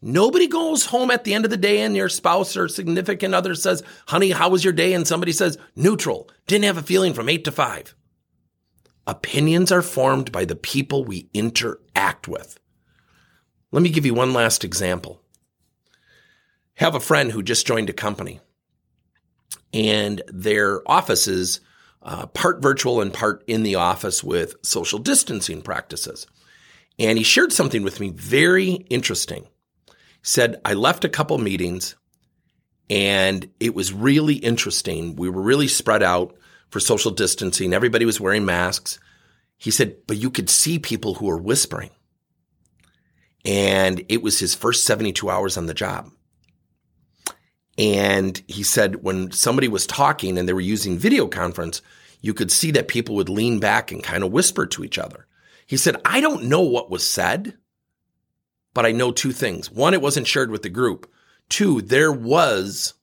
Nobody 0.00 0.46
goes 0.46 0.86
home 0.86 1.10
at 1.10 1.24
the 1.24 1.34
end 1.34 1.44
of 1.44 1.50
the 1.50 1.56
day 1.56 1.80
and 1.80 1.96
your 1.96 2.08
spouse 2.08 2.56
or 2.56 2.68
significant 2.68 3.34
other 3.34 3.56
says, 3.56 3.82
honey, 4.06 4.30
how 4.30 4.48
was 4.48 4.62
your 4.62 4.72
day? 4.72 4.92
And 4.92 5.06
somebody 5.06 5.32
says, 5.32 5.58
neutral, 5.74 6.30
didn't 6.46 6.66
have 6.66 6.78
a 6.78 6.82
feeling 6.82 7.14
from 7.14 7.28
eight 7.28 7.44
to 7.44 7.52
five. 7.52 7.94
Opinions 9.08 9.72
are 9.72 9.80
formed 9.80 10.30
by 10.30 10.44
the 10.44 10.54
people 10.54 11.02
we 11.02 11.30
interact 11.32 12.28
with. 12.28 12.60
Let 13.72 13.82
me 13.82 13.88
give 13.88 14.04
you 14.04 14.12
one 14.12 14.34
last 14.34 14.64
example. 14.64 15.22
Have 16.74 16.94
a 16.94 17.00
friend 17.00 17.32
who 17.32 17.42
just 17.42 17.66
joined 17.66 17.88
a 17.88 17.94
company 17.94 18.40
and 19.72 20.22
their 20.28 20.88
office 20.88 21.26
is 21.26 21.60
uh, 22.02 22.26
part 22.26 22.60
virtual 22.60 23.00
and 23.00 23.12
part 23.12 23.42
in 23.46 23.62
the 23.62 23.76
office 23.76 24.22
with 24.22 24.56
social 24.62 24.98
distancing 24.98 25.62
practices. 25.62 26.26
And 26.98 27.16
he 27.16 27.24
shared 27.24 27.52
something 27.52 27.82
with 27.82 28.00
me 28.00 28.10
very 28.10 28.72
interesting. 28.90 29.46
He 29.86 29.94
said, 30.22 30.60
I 30.66 30.74
left 30.74 31.06
a 31.06 31.08
couple 31.08 31.38
meetings 31.38 31.96
and 32.90 33.48
it 33.58 33.74
was 33.74 33.90
really 33.90 34.34
interesting. 34.34 35.16
We 35.16 35.30
were 35.30 35.42
really 35.42 35.68
spread 35.68 36.02
out 36.02 36.37
for 36.70 36.80
social 36.80 37.10
distancing. 37.10 37.72
Everybody 37.72 38.04
was 38.04 38.20
wearing 38.20 38.44
masks. 38.44 38.98
He 39.56 39.70
said, 39.70 39.96
but 40.06 40.16
you 40.16 40.30
could 40.30 40.50
see 40.50 40.78
people 40.78 41.14
who 41.14 41.26
were 41.26 41.38
whispering. 41.38 41.90
And 43.44 44.04
it 44.08 44.22
was 44.22 44.38
his 44.38 44.54
first 44.54 44.84
72 44.84 45.28
hours 45.28 45.56
on 45.56 45.66
the 45.66 45.74
job. 45.74 46.10
And 47.78 48.42
he 48.48 48.62
said 48.62 49.02
when 49.02 49.30
somebody 49.30 49.68
was 49.68 49.86
talking 49.86 50.36
and 50.36 50.48
they 50.48 50.52
were 50.52 50.60
using 50.60 50.98
video 50.98 51.28
conference, 51.28 51.80
you 52.20 52.34
could 52.34 52.50
see 52.50 52.72
that 52.72 52.88
people 52.88 53.14
would 53.14 53.28
lean 53.28 53.60
back 53.60 53.92
and 53.92 54.02
kind 54.02 54.24
of 54.24 54.32
whisper 54.32 54.66
to 54.66 54.84
each 54.84 54.98
other. 54.98 55.26
He 55.66 55.76
said, 55.76 56.00
I 56.04 56.20
don't 56.20 56.44
know 56.44 56.62
what 56.62 56.90
was 56.90 57.06
said, 57.06 57.56
but 58.74 58.84
I 58.84 58.92
know 58.92 59.12
two 59.12 59.32
things. 59.32 59.70
One, 59.70 59.94
it 59.94 60.02
wasn't 60.02 60.26
shared 60.26 60.50
with 60.50 60.62
the 60.62 60.68
group. 60.68 61.10
Two, 61.48 61.80
there 61.80 62.12
was 62.12 62.94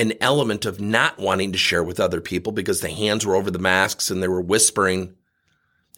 an 0.00 0.14
element 0.22 0.64
of 0.64 0.80
not 0.80 1.18
wanting 1.18 1.52
to 1.52 1.58
share 1.58 1.84
with 1.84 2.00
other 2.00 2.22
people 2.22 2.52
because 2.52 2.80
the 2.80 2.90
hands 2.90 3.26
were 3.26 3.36
over 3.36 3.50
the 3.50 3.58
masks 3.58 4.10
and 4.10 4.22
they 4.22 4.28
were 4.28 4.40
whispering. 4.40 5.14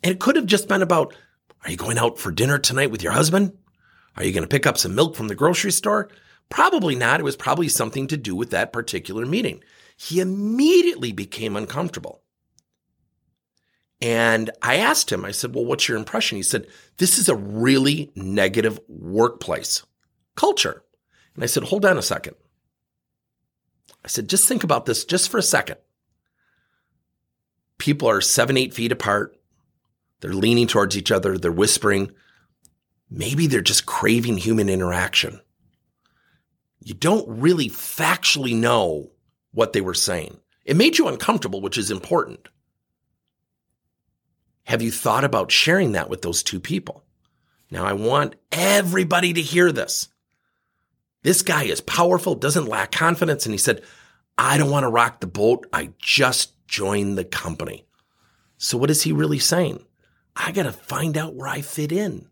And 0.02 0.12
it 0.12 0.18
could 0.18 0.35
have 0.35 0.47
just 0.47 0.66
been 0.66 0.82
about, 0.82 1.14
are 1.64 1.71
you 1.71 1.76
going 1.76 1.99
out 1.99 2.18
for 2.18 2.32
dinner 2.32 2.59
tonight 2.59 2.90
with 2.90 3.04
your 3.04 3.12
husband? 3.12 3.56
Are 4.16 4.25
you 4.25 4.32
going 4.32 4.42
to 4.42 4.49
pick 4.49 4.66
up 4.66 4.76
some 4.76 4.97
milk 4.97 5.14
from 5.14 5.28
the 5.28 5.37
grocery 5.37 5.71
store? 5.71 6.11
Probably 6.49 6.97
not. 6.97 7.21
It 7.21 7.23
was 7.23 7.37
probably 7.37 7.68
something 7.68 8.09
to 8.09 8.16
do 8.16 8.35
with 8.35 8.50
that 8.50 8.73
particular 8.73 9.25
meeting. 9.25 9.62
He 9.97 10.18
immediately 10.18 11.12
became 11.12 11.56
uncomfortable. 11.56 12.23
And 14.00 14.50
I 14.61 14.78
asked 14.78 15.12
him, 15.12 15.25
I 15.25 15.30
said, 15.30 15.54
Well, 15.54 15.64
what's 15.64 15.88
your 15.88 15.97
impression? 15.97 16.37
He 16.37 16.42
said, 16.42 16.66
This 16.97 17.18
is 17.18 17.28
a 17.28 17.37
really 17.37 18.11
negative 18.16 18.80
workplace 18.88 19.85
culture. 20.35 20.82
And 21.37 21.44
I 21.44 21.47
said, 21.47 21.62
Hold 21.62 21.87
on 21.87 21.97
a 21.97 22.02
second. 22.02 22.35
I 24.04 24.09
said, 24.09 24.28
Just 24.28 24.49
think 24.49 24.64
about 24.64 24.87
this 24.87 25.04
just 25.04 25.30
for 25.30 25.38
a 25.38 25.42
second. 25.42 25.76
People 27.78 28.09
are 28.09 28.21
seven, 28.21 28.56
eight 28.56 28.75
feet 28.75 28.92
apart. 28.92 29.37
They're 30.21 30.32
leaning 30.32 30.68
towards 30.68 30.97
each 30.97 31.11
other. 31.11 31.37
They're 31.37 31.50
whispering. 31.50 32.12
Maybe 33.11 33.47
they're 33.47 33.61
just 33.61 33.87
craving 33.87 34.38
human 34.38 34.68
interaction 34.68 35.40
you 36.85 36.94
don't 36.94 37.40
really 37.40 37.68
factually 37.68 38.54
know 38.54 39.11
what 39.52 39.73
they 39.73 39.80
were 39.80 39.94
saying. 39.94 40.38
It 40.65 40.76
made 40.76 40.99
you 40.99 41.08
uncomfortable, 41.08 41.60
which 41.60 41.78
is 41.78 41.91
important. 41.91 42.49
Have 44.65 44.82
you 44.82 44.91
thought 44.91 45.25
about 45.25 45.50
sharing 45.50 45.93
that 45.93 46.08
with 46.08 46.23
those 46.23 46.43
two 46.43 46.60
people? 46.60 47.04
Now, 47.71 47.84
I 47.84 47.95
want 47.95 48.36
everybody 48.50 49.32
to 49.32 49.43
hear 49.43 49.73
this. 49.73 50.08
This 51.23 51.43
guy 51.43 51.65
is 51.65 51.80
powerful, 51.80 52.35
doesn't 52.35 52.67
lack 52.67 52.93
confidence. 52.93 53.47
And 53.47 53.54
he 53.54 53.58
said, 53.58 53.82
I 54.37 54.58
don't 54.58 54.71
want 54.71 54.85
to 54.85 54.91
rock 54.91 55.21
the 55.21 55.26
boat. 55.26 55.67
I 55.73 55.91
just 55.99 56.67
joined 56.67 57.17
the 57.17 57.25
company. 57.25 57.87
So, 58.58 58.78
what 58.78 58.91
is 58.91 59.02
he 59.02 59.13
really 59.13 59.39
saying? 59.39 59.85
I 60.35 60.52
got 60.52 60.65
to 60.65 60.73
find 60.73 61.17
out 61.17 61.35
where 61.35 61.49
I 61.49 61.61
fit 61.61 61.93
in. 61.93 62.28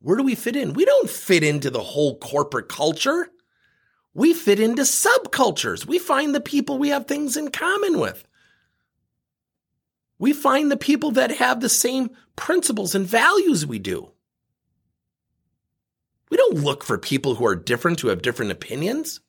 Where 0.00 0.16
do 0.16 0.22
we 0.22 0.34
fit 0.34 0.56
in? 0.56 0.74
We 0.74 0.84
don't 0.84 1.08
fit 1.08 1.42
into 1.42 1.70
the 1.70 1.82
whole 1.82 2.18
corporate 2.18 2.68
culture 2.68 3.30
we 4.16 4.32
fit 4.32 4.58
into 4.58 4.80
subcultures. 4.80 5.84
We 5.84 5.98
find 5.98 6.34
the 6.34 6.40
people 6.40 6.78
we 6.78 6.88
have 6.88 7.04
things 7.04 7.36
in 7.36 7.50
common 7.50 8.00
with. 8.00 8.26
We 10.18 10.32
find 10.32 10.70
the 10.70 10.78
people 10.78 11.10
that 11.10 11.32
have 11.32 11.60
the 11.60 11.68
same 11.68 12.08
principles 12.34 12.94
and 12.94 13.06
values 13.06 13.66
we 13.66 13.78
do. 13.78 14.12
We 16.30 16.36
don't 16.36 16.62
look 16.62 16.82
for 16.82 16.98
people 16.98 17.36
who 17.36 17.46
are 17.46 17.56
different, 17.56 18.00
who 18.00 18.08
have 18.08 18.22
different 18.22 18.52
opinions. 18.52 19.20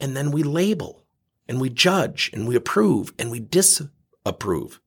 And 0.00 0.16
then 0.16 0.30
we 0.30 0.42
label 0.42 1.06
and 1.48 1.60
we 1.60 1.70
judge 1.70 2.30
and 2.32 2.46
we 2.46 2.56
approve 2.56 3.12
and 3.18 3.30
we 3.30 3.40
disapprove. 3.40 4.80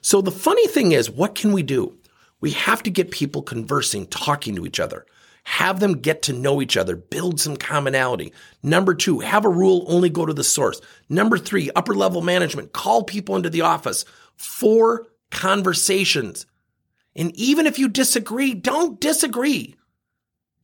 So 0.00 0.22
the 0.22 0.30
funny 0.30 0.66
thing 0.66 0.92
is, 0.92 1.10
what 1.10 1.34
can 1.34 1.52
we 1.52 1.62
do? 1.62 1.98
We 2.40 2.52
have 2.52 2.82
to 2.84 2.90
get 2.90 3.10
people 3.10 3.42
conversing, 3.42 4.06
talking 4.06 4.56
to 4.56 4.64
each 4.64 4.80
other. 4.80 5.04
Have 5.44 5.80
them 5.80 6.00
get 6.00 6.22
to 6.22 6.32
know 6.32 6.62
each 6.62 6.76
other, 6.76 6.96
build 6.96 7.40
some 7.40 7.56
commonality. 7.56 8.32
Number 8.62 8.94
two, 8.94 9.20
have 9.20 9.44
a 9.44 9.50
rule, 9.50 9.84
only 9.88 10.08
go 10.08 10.24
to 10.24 10.32
the 10.32 10.44
source. 10.44 10.80
Number 11.08 11.38
three, 11.38 11.70
upper 11.74 11.94
level 11.94 12.22
management, 12.22 12.72
call 12.72 13.04
people 13.04 13.36
into 13.36 13.50
the 13.50 13.62
office 13.62 14.04
for 14.36 15.06
conversations. 15.30 16.46
And 17.16 17.34
even 17.36 17.66
if 17.66 17.78
you 17.78 17.88
disagree, 17.88 18.54
don't 18.54 19.00
disagree. 19.00 19.76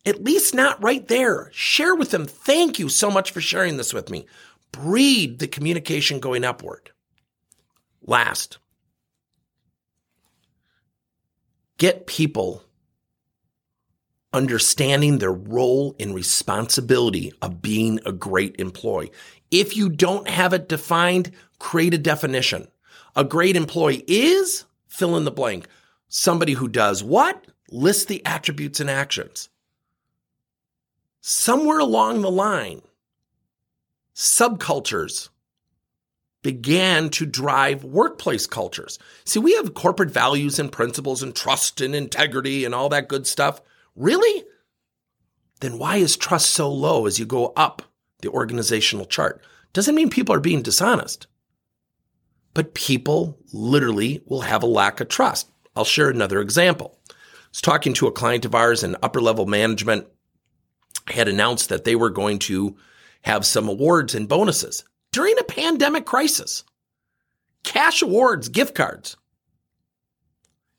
At 0.04 0.22
least 0.22 0.54
not 0.54 0.82
right 0.82 1.06
there. 1.08 1.50
Share 1.52 1.94
with 1.94 2.10
them. 2.10 2.26
Thank 2.26 2.78
you 2.78 2.88
so 2.88 3.10
much 3.10 3.32
for 3.32 3.40
sharing 3.40 3.76
this 3.76 3.92
with 3.92 4.08
me. 4.08 4.26
Breed 4.70 5.38
the 5.40 5.48
communication 5.48 6.20
going 6.20 6.44
upward. 6.44 6.90
Last, 8.02 8.58
get 11.78 12.06
people 12.06 12.62
understanding 14.32 15.18
their 15.18 15.32
role 15.32 15.96
and 15.98 16.14
responsibility 16.14 17.32
of 17.42 17.62
being 17.62 17.98
a 18.04 18.12
great 18.12 18.54
employee. 18.60 19.10
If 19.50 19.76
you 19.76 19.88
don't 19.88 20.28
have 20.28 20.52
it 20.52 20.68
defined, 20.68 21.32
create 21.58 21.94
a 21.94 21.98
definition. 21.98 22.68
A 23.16 23.24
great 23.24 23.56
employee 23.56 24.04
is 24.06 24.64
fill 24.88 25.16
in 25.16 25.24
the 25.24 25.30
blank. 25.30 25.66
Somebody 26.08 26.54
who 26.54 26.68
does 26.68 27.02
what? 27.02 27.46
List 27.70 28.08
the 28.08 28.24
attributes 28.24 28.80
and 28.80 28.88
actions. 28.88 29.48
Somewhere 31.20 31.80
along 31.80 32.22
the 32.22 32.30
line, 32.30 32.82
subcultures 34.14 35.30
began 36.42 37.10
to 37.10 37.26
drive 37.26 37.82
workplace 37.82 38.46
cultures. 38.46 39.00
See, 39.24 39.40
we 39.40 39.54
have 39.56 39.74
corporate 39.74 40.12
values 40.12 40.60
and 40.60 40.70
principles 40.70 41.20
and 41.20 41.34
trust 41.34 41.80
and 41.80 41.92
integrity 41.92 42.64
and 42.64 42.72
all 42.72 42.88
that 42.90 43.08
good 43.08 43.26
stuff. 43.26 43.60
Really? 43.96 44.44
Then 45.60 45.78
why 45.78 45.96
is 45.96 46.16
trust 46.16 46.52
so 46.52 46.70
low 46.70 47.06
as 47.06 47.18
you 47.18 47.26
go 47.26 47.52
up 47.56 47.82
the 48.20 48.28
organizational 48.28 49.06
chart? 49.06 49.42
Doesn't 49.72 49.96
mean 49.96 50.08
people 50.08 50.34
are 50.36 50.40
being 50.40 50.62
dishonest, 50.62 51.26
but 52.54 52.74
people 52.74 53.36
literally 53.52 54.22
will 54.26 54.42
have 54.42 54.62
a 54.62 54.66
lack 54.66 55.00
of 55.00 55.08
trust. 55.08 55.50
I'll 55.76 55.84
share 55.84 56.08
another 56.08 56.40
example. 56.40 56.98
I 57.10 57.14
was 57.50 57.60
talking 57.60 57.92
to 57.94 58.06
a 58.06 58.12
client 58.12 58.44
of 58.44 58.54
ours 58.54 58.82
in 58.82 58.96
upper 59.02 59.20
level 59.20 59.46
management 59.46 60.06
had 61.08 61.28
announced 61.28 61.68
that 61.68 61.84
they 61.84 61.94
were 61.94 62.10
going 62.10 62.38
to 62.40 62.76
have 63.22 63.46
some 63.46 63.68
awards 63.68 64.14
and 64.14 64.28
bonuses 64.28 64.84
during 65.12 65.38
a 65.38 65.44
pandemic 65.44 66.04
crisis. 66.04 66.64
Cash 67.62 68.02
awards, 68.02 68.48
gift 68.48 68.74
cards. 68.74 69.16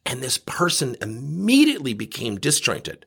And 0.06 0.22
this 0.22 0.38
person 0.38 0.96
immediately 1.02 1.94
became 1.94 2.40
disjointed 2.40 3.06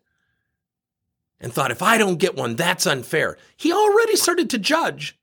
and 1.41 1.53
thought, 1.53 1.71
if 1.71 1.83
I 1.83 1.97
don't 1.97 2.19
get 2.19 2.37
one, 2.37 2.57
that's 2.57 2.87
unfair. 2.87 3.39
He 3.57 3.73
already 3.73 4.17
started 4.17 4.51
to 4.51 4.59
judge 4.59 5.19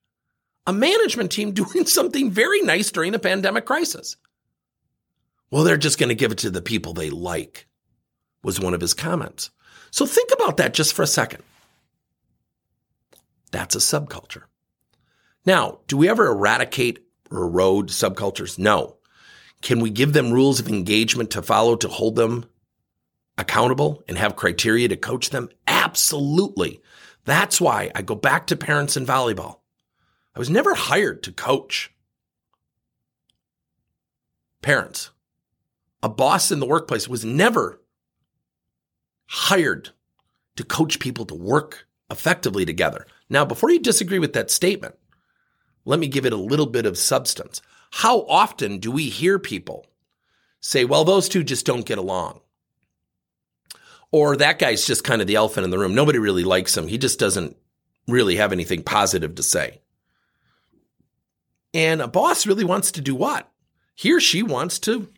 a 0.66 0.74
management 0.74 1.32
team 1.32 1.52
doing 1.54 1.86
something 1.86 2.32
very 2.32 2.62
nice 2.62 2.92
during 2.92 3.14
a 3.14 3.20
pandemic 3.20 3.66
crisis. 3.66 4.18
Well, 5.50 5.64
they're 5.64 5.78
just 5.78 5.98
going 5.98 6.10
to 6.10 6.16
give 6.16 6.32
it 6.32 6.40
to 6.40 6.50
the 6.50 6.62
people 6.62 6.94
they 6.94 7.10
like, 7.10 7.68
was 8.44 8.60
one 8.60 8.74
of 8.74 8.82
his 8.82 8.94
comments. 8.94 9.50
So 9.92 10.06
think 10.06 10.32
about 10.34 10.58
that 10.58 10.74
just 10.74 10.94
for 10.94 11.04
a 11.04 11.08
second. 11.08 11.44
That's 13.52 13.76
a 13.76 13.80
subculture. 13.80 14.44
Now, 15.46 15.80
do 15.88 15.96
we 15.96 16.10
ever 16.10 16.28
eradicate 16.28 17.00
or 17.32 17.44
erode 17.44 17.88
subcultures? 17.88 18.60
No. 18.60 18.98
Can 19.62 19.80
we 19.80 19.90
give 19.90 20.14
them 20.14 20.34
rules 20.34 20.60
of 20.60 20.68
engagement 20.68 21.32
to 21.32 21.42
follow 21.42 21.76
to 21.78 21.88
hold 21.88 22.16
them 22.16 22.46
accountable 23.38 24.04
and 24.08 24.18
have 24.18 24.36
criteria 24.36 24.90
to 24.90 24.98
coach 24.98 25.30
them? 25.30 25.50
Absolutely. 25.66 26.82
That's 27.24 27.62
why 27.62 27.92
I 27.96 28.02
go 28.02 28.16
back 28.16 28.48
to 28.48 28.56
parents 28.56 28.98
in 28.98 29.06
volleyball. 29.06 29.60
I 30.36 30.40
was 30.40 30.50
never 30.50 30.76
hired 30.76 31.24
to 31.24 31.32
coach. 31.32 31.92
Parents, 34.62 35.12
a 36.04 36.10
boss 36.10 36.52
in 36.52 36.60
the 36.60 36.68
workplace 36.68 37.08
was 37.08 37.26
never 37.26 37.82
hired 39.26 39.90
to 40.56 40.64
coach 40.64 41.00
people 41.00 41.26
to 41.26 41.36
work 41.36 41.88
effectively 42.10 42.66
together. 42.66 43.06
Now, 43.30 43.46
before 43.46 43.70
you 43.72 43.80
disagree 43.80 44.20
with 44.20 44.34
that 44.34 44.52
statement, 44.52 44.96
let 45.86 46.00
me 46.00 46.08
give 46.08 46.26
it 46.26 46.34
a 46.34 46.38
little 46.38 46.66
bit 46.66 46.86
of 46.86 46.98
substance. 46.98 47.62
How 47.92 48.22
often 48.24 48.80
do 48.80 48.92
we 48.92 49.10
hear 49.10 49.40
people 49.40 49.86
say, 50.60 50.86
well, 50.86 51.04
those 51.04 51.30
two 51.30 51.44
just 51.44 51.66
don't 51.66 51.86
get 51.86 51.98
along? 51.98 52.42
Or 54.12 54.38
that 54.38 54.60
guy's 54.60 54.86
just 54.86 55.04
kind 55.04 55.22
of 55.22 55.28
the 55.28 55.36
elephant 55.36 55.66
in 55.66 55.70
the 55.70 55.80
room. 55.80 55.96
Nobody 55.96 56.20
really 56.20 56.44
likes 56.44 56.76
him. 56.78 56.88
He 56.88 56.98
just 56.98 57.20
doesn't 57.20 57.58
really 58.08 58.38
have 58.38 58.54
anything 58.54 58.84
positive 58.84 59.36
to 59.36 59.44
say. 59.44 59.82
And 61.74 62.02
a 62.02 62.08
boss 62.08 62.48
really 62.48 62.64
wants 62.64 62.92
to 62.92 63.02
do 63.02 63.14
what? 63.14 63.52
He 63.94 64.14
or 64.14 64.22
she 64.22 64.44
wants 64.44 64.80
to 64.80 65.10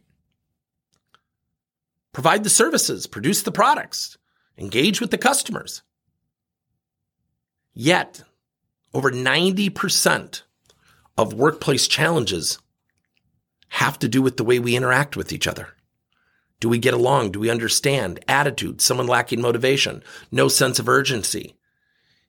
provide 2.13 2.43
the 2.43 2.49
services, 2.49 3.07
produce 3.07 3.41
the 3.41 3.51
products, 3.51 4.17
engage 4.57 4.99
with 5.01 5.11
the 5.11 5.17
customers. 5.17 5.81
Yet, 7.73 8.23
over 8.93 9.11
90% 9.11 10.41
of 11.17 11.33
workplace 11.33 11.87
challenges 11.87 12.59
have 13.69 13.99
to 13.99 14.07
do 14.07 14.21
with 14.21 14.37
the 14.37 14.43
way 14.43 14.59
we 14.59 14.75
interact 14.75 15.15
with 15.15 15.31
each 15.31 15.47
other. 15.47 15.69
Do 16.59 16.67
we 16.67 16.77
get 16.77 16.93
along? 16.93 17.31
Do 17.31 17.39
we 17.39 17.49
understand? 17.49 18.19
Attitude, 18.27 18.81
someone 18.81 19.07
lacking 19.07 19.41
motivation, 19.41 20.03
no 20.31 20.47
sense 20.47 20.79
of 20.79 20.89
urgency. 20.89 21.55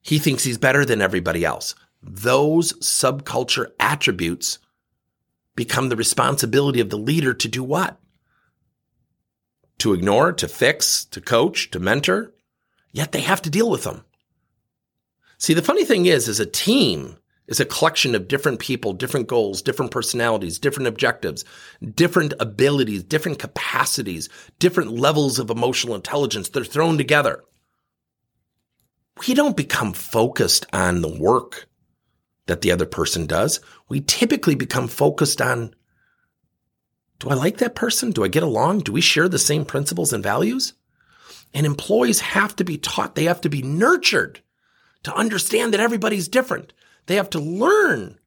He 0.01 0.19
thinks 0.19 0.43
he's 0.43 0.57
better 0.57 0.85
than 0.85 1.01
everybody 1.01 1.43
else. 1.43 1.75
Those 2.01 2.73
subculture 2.73 3.67
attributes 3.79 4.59
become 5.55 5.89
the 5.89 5.95
responsibility 5.95 6.79
of 6.79 6.89
the 6.89 6.97
leader 6.97 7.33
to 7.33 7.47
do 7.47 7.63
what? 7.63 7.99
To 9.79 9.93
ignore, 9.93 10.31
to 10.33 10.47
fix, 10.47 11.05
to 11.05 11.21
coach, 11.21 11.71
to 11.71 11.79
mentor. 11.79 12.33
Yet 12.91 13.11
they 13.11 13.21
have 13.21 13.41
to 13.43 13.49
deal 13.49 13.69
with 13.69 13.83
them. 13.83 14.05
See, 15.37 15.53
the 15.53 15.61
funny 15.61 15.85
thing 15.85 16.05
is, 16.05 16.27
as 16.27 16.39
a 16.39 16.45
team, 16.45 17.17
is 17.47 17.59
a 17.59 17.65
collection 17.65 18.15
of 18.15 18.27
different 18.27 18.59
people, 18.59 18.93
different 18.93 19.27
goals, 19.27 19.61
different 19.61 19.91
personalities, 19.91 20.59
different 20.59 20.87
objectives, 20.87 21.43
different 21.95 22.33
abilities, 22.39 23.03
different 23.03 23.39
capacities, 23.39 24.29
different 24.59 24.91
levels 24.91 25.39
of 25.39 25.49
emotional 25.49 25.95
intelligence. 25.95 26.49
They're 26.49 26.63
thrown 26.63 26.97
together. 26.97 27.43
We 29.27 29.33
don't 29.33 29.57
become 29.57 29.93
focused 29.93 30.65
on 30.71 31.01
the 31.01 31.19
work 31.19 31.67
that 32.47 32.61
the 32.61 32.71
other 32.71 32.85
person 32.85 33.25
does. 33.25 33.59
We 33.89 34.01
typically 34.01 34.55
become 34.55 34.87
focused 34.87 35.41
on 35.41 35.75
do 37.21 37.29
I 37.29 37.35
like 37.35 37.57
that 37.57 37.75
person? 37.75 38.09
Do 38.09 38.23
I 38.23 38.29
get 38.29 38.41
along? 38.41 38.79
Do 38.79 38.91
we 38.91 38.99
share 38.99 39.29
the 39.29 39.37
same 39.37 39.63
principles 39.63 40.11
and 40.11 40.23
values? 40.23 40.73
And 41.53 41.67
employees 41.67 42.19
have 42.19 42.55
to 42.55 42.63
be 42.63 42.79
taught, 42.79 43.13
they 43.13 43.25
have 43.25 43.41
to 43.41 43.49
be 43.49 43.61
nurtured 43.61 44.41
to 45.03 45.13
understand 45.13 45.71
that 45.71 45.79
everybody's 45.79 46.27
different. 46.27 46.73
They 47.05 47.15
have 47.15 47.29
to 47.31 47.39
learn 47.39 48.17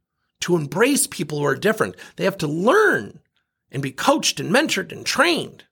to 0.42 0.54
embrace 0.54 1.08
people 1.08 1.38
who 1.38 1.44
are 1.44 1.56
different. 1.56 1.96
They 2.14 2.24
have 2.24 2.38
to 2.38 2.46
learn 2.46 3.18
and 3.72 3.82
be 3.82 3.90
coached 3.90 4.38
and 4.38 4.52
mentored 4.52 4.92
and 4.92 5.04
trained 5.04 5.64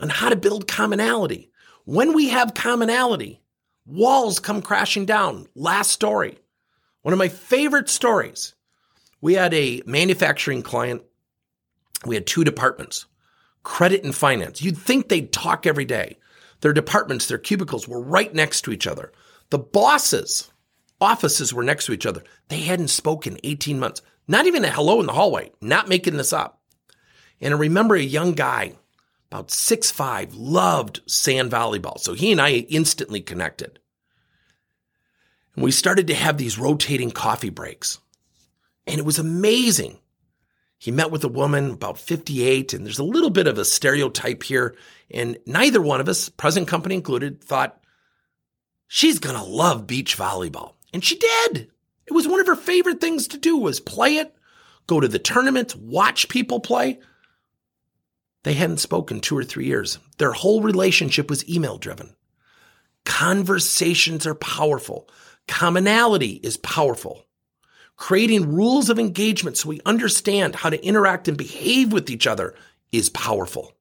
on 0.00 0.08
how 0.08 0.28
to 0.28 0.36
build 0.36 0.66
commonality. 0.66 1.52
When 1.84 2.14
we 2.14 2.30
have 2.30 2.54
commonality, 2.54 3.42
walls 3.86 4.40
come 4.40 4.60
crashing 4.60 5.06
down. 5.06 5.46
Last 5.54 5.92
story. 5.92 6.38
One 7.02 7.12
of 7.12 7.18
my 7.18 7.28
favorite 7.28 7.88
stories. 7.88 8.54
We 9.20 9.34
had 9.34 9.54
a 9.54 9.82
manufacturing 9.86 10.62
client. 10.62 11.02
We 12.04 12.14
had 12.14 12.26
two 12.26 12.44
departments, 12.44 13.06
credit 13.62 14.04
and 14.04 14.14
finance. 14.14 14.62
You'd 14.62 14.78
think 14.78 15.08
they'd 15.08 15.32
talk 15.32 15.66
every 15.66 15.84
day. 15.84 16.18
Their 16.60 16.72
departments, 16.72 17.26
their 17.26 17.38
cubicles 17.38 17.88
were 17.88 18.00
right 18.00 18.32
next 18.34 18.62
to 18.62 18.72
each 18.72 18.86
other. 18.86 19.12
The 19.50 19.58
bosses 19.58 20.50
offices 21.00 21.52
were 21.52 21.62
next 21.62 21.86
to 21.86 21.92
each 21.92 22.06
other. 22.06 22.22
They 22.48 22.60
hadn't 22.60 22.88
spoken 22.88 23.38
18 23.44 23.78
months, 23.78 24.02
not 24.26 24.46
even 24.46 24.64
a 24.64 24.70
hello 24.70 25.00
in 25.00 25.06
the 25.06 25.12
hallway, 25.12 25.52
not 25.60 25.88
making 25.88 26.16
this 26.16 26.32
up. 26.32 26.60
And 27.40 27.52
I 27.52 27.56
remember 27.56 27.94
a 27.94 28.02
young 28.02 28.32
guy, 28.32 28.74
about 29.30 29.50
six 29.50 29.90
five, 29.90 30.34
loved 30.34 31.00
sand 31.06 31.50
volleyball. 31.50 31.98
So 31.98 32.14
he 32.14 32.32
and 32.32 32.40
I 32.40 32.50
instantly 32.50 33.20
connected. 33.20 33.78
And 35.54 35.64
we 35.64 35.70
started 35.70 36.06
to 36.08 36.14
have 36.14 36.38
these 36.38 36.58
rotating 36.58 37.10
coffee 37.10 37.50
breaks. 37.50 37.98
And 38.86 38.98
it 38.98 39.04
was 39.04 39.18
amazing. 39.18 39.98
He 40.84 40.90
met 40.90 41.10
with 41.10 41.24
a 41.24 41.28
woman 41.28 41.70
about 41.70 41.96
58, 41.96 42.74
and 42.74 42.84
there's 42.84 42.98
a 42.98 43.04
little 43.04 43.30
bit 43.30 43.46
of 43.46 43.56
a 43.56 43.64
stereotype 43.64 44.42
here. 44.42 44.76
And 45.10 45.38
neither 45.46 45.80
one 45.80 45.98
of 45.98 46.10
us, 46.10 46.28
present 46.28 46.68
company 46.68 46.94
included, 46.94 47.42
thought 47.42 47.82
she's 48.86 49.18
going 49.18 49.34
to 49.34 49.42
love 49.42 49.86
beach 49.86 50.18
volleyball. 50.18 50.74
And 50.92 51.02
she 51.02 51.16
did. 51.16 51.70
It 52.06 52.12
was 52.12 52.28
one 52.28 52.38
of 52.38 52.46
her 52.46 52.54
favorite 52.54 53.00
things 53.00 53.28
to 53.28 53.38
do 53.38 53.56
was 53.56 53.80
play 53.80 54.16
it, 54.16 54.36
go 54.86 55.00
to 55.00 55.08
the 55.08 55.18
tournaments, 55.18 55.74
watch 55.74 56.28
people 56.28 56.60
play. 56.60 56.98
They 58.42 58.52
hadn't 58.52 58.76
spoken 58.76 59.20
two 59.20 59.38
or 59.38 59.44
three 59.44 59.64
years. 59.64 59.98
Their 60.18 60.32
whole 60.32 60.60
relationship 60.60 61.30
was 61.30 61.48
email 61.48 61.78
driven. 61.78 62.14
Conversations 63.06 64.26
are 64.26 64.34
powerful. 64.34 65.08
Commonality 65.48 66.40
is 66.42 66.58
powerful. 66.58 67.24
Creating 67.96 68.54
rules 68.54 68.90
of 68.90 68.98
engagement 68.98 69.56
so 69.56 69.68
we 69.68 69.80
understand 69.86 70.56
how 70.56 70.70
to 70.70 70.84
interact 70.84 71.28
and 71.28 71.36
behave 71.36 71.92
with 71.92 72.10
each 72.10 72.26
other 72.26 72.54
is 72.92 73.08
powerful. 73.08 73.72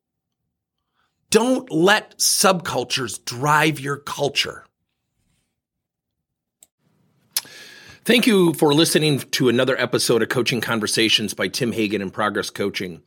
Don't 1.30 1.72
let 1.72 2.20
subcultures 2.20 3.24
drive 3.26 3.80
your 3.80 3.98
culture. 3.98 4.66
Thank 8.06 8.28
you 8.28 8.54
for 8.54 8.74
listening 8.74 9.20
to 9.20 9.50
another 9.50 9.80
episode 9.80 10.22
of 10.22 10.30
Coaching 10.30 10.62
Conversations 10.62 11.34
by 11.34 11.48
Tim 11.48 11.72
Hagen 11.72 12.02
and 12.02 12.14
Progress 12.14 12.50
Coaching. 12.50 13.02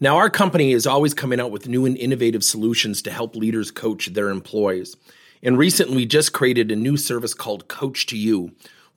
Now, 0.00 0.16
our 0.16 0.28
company 0.28 0.72
is 0.72 0.86
always 0.86 1.14
coming 1.14 1.38
out 1.40 1.52
with 1.52 1.68
new 1.68 1.86
and 1.86 1.96
innovative 1.96 2.42
solutions 2.42 3.00
to 3.02 3.10
help 3.10 3.36
leaders 3.36 3.70
coach 3.70 4.06
their 4.06 4.28
employees. 4.28 4.96
And 5.42 5.56
recently, 5.56 5.96
we 5.96 6.06
just 6.06 6.32
created 6.32 6.72
a 6.72 6.76
new 6.76 6.96
service 6.96 7.32
called 7.32 7.68
Coach 7.68 8.06
to 8.06 8.18
You, 8.18 8.52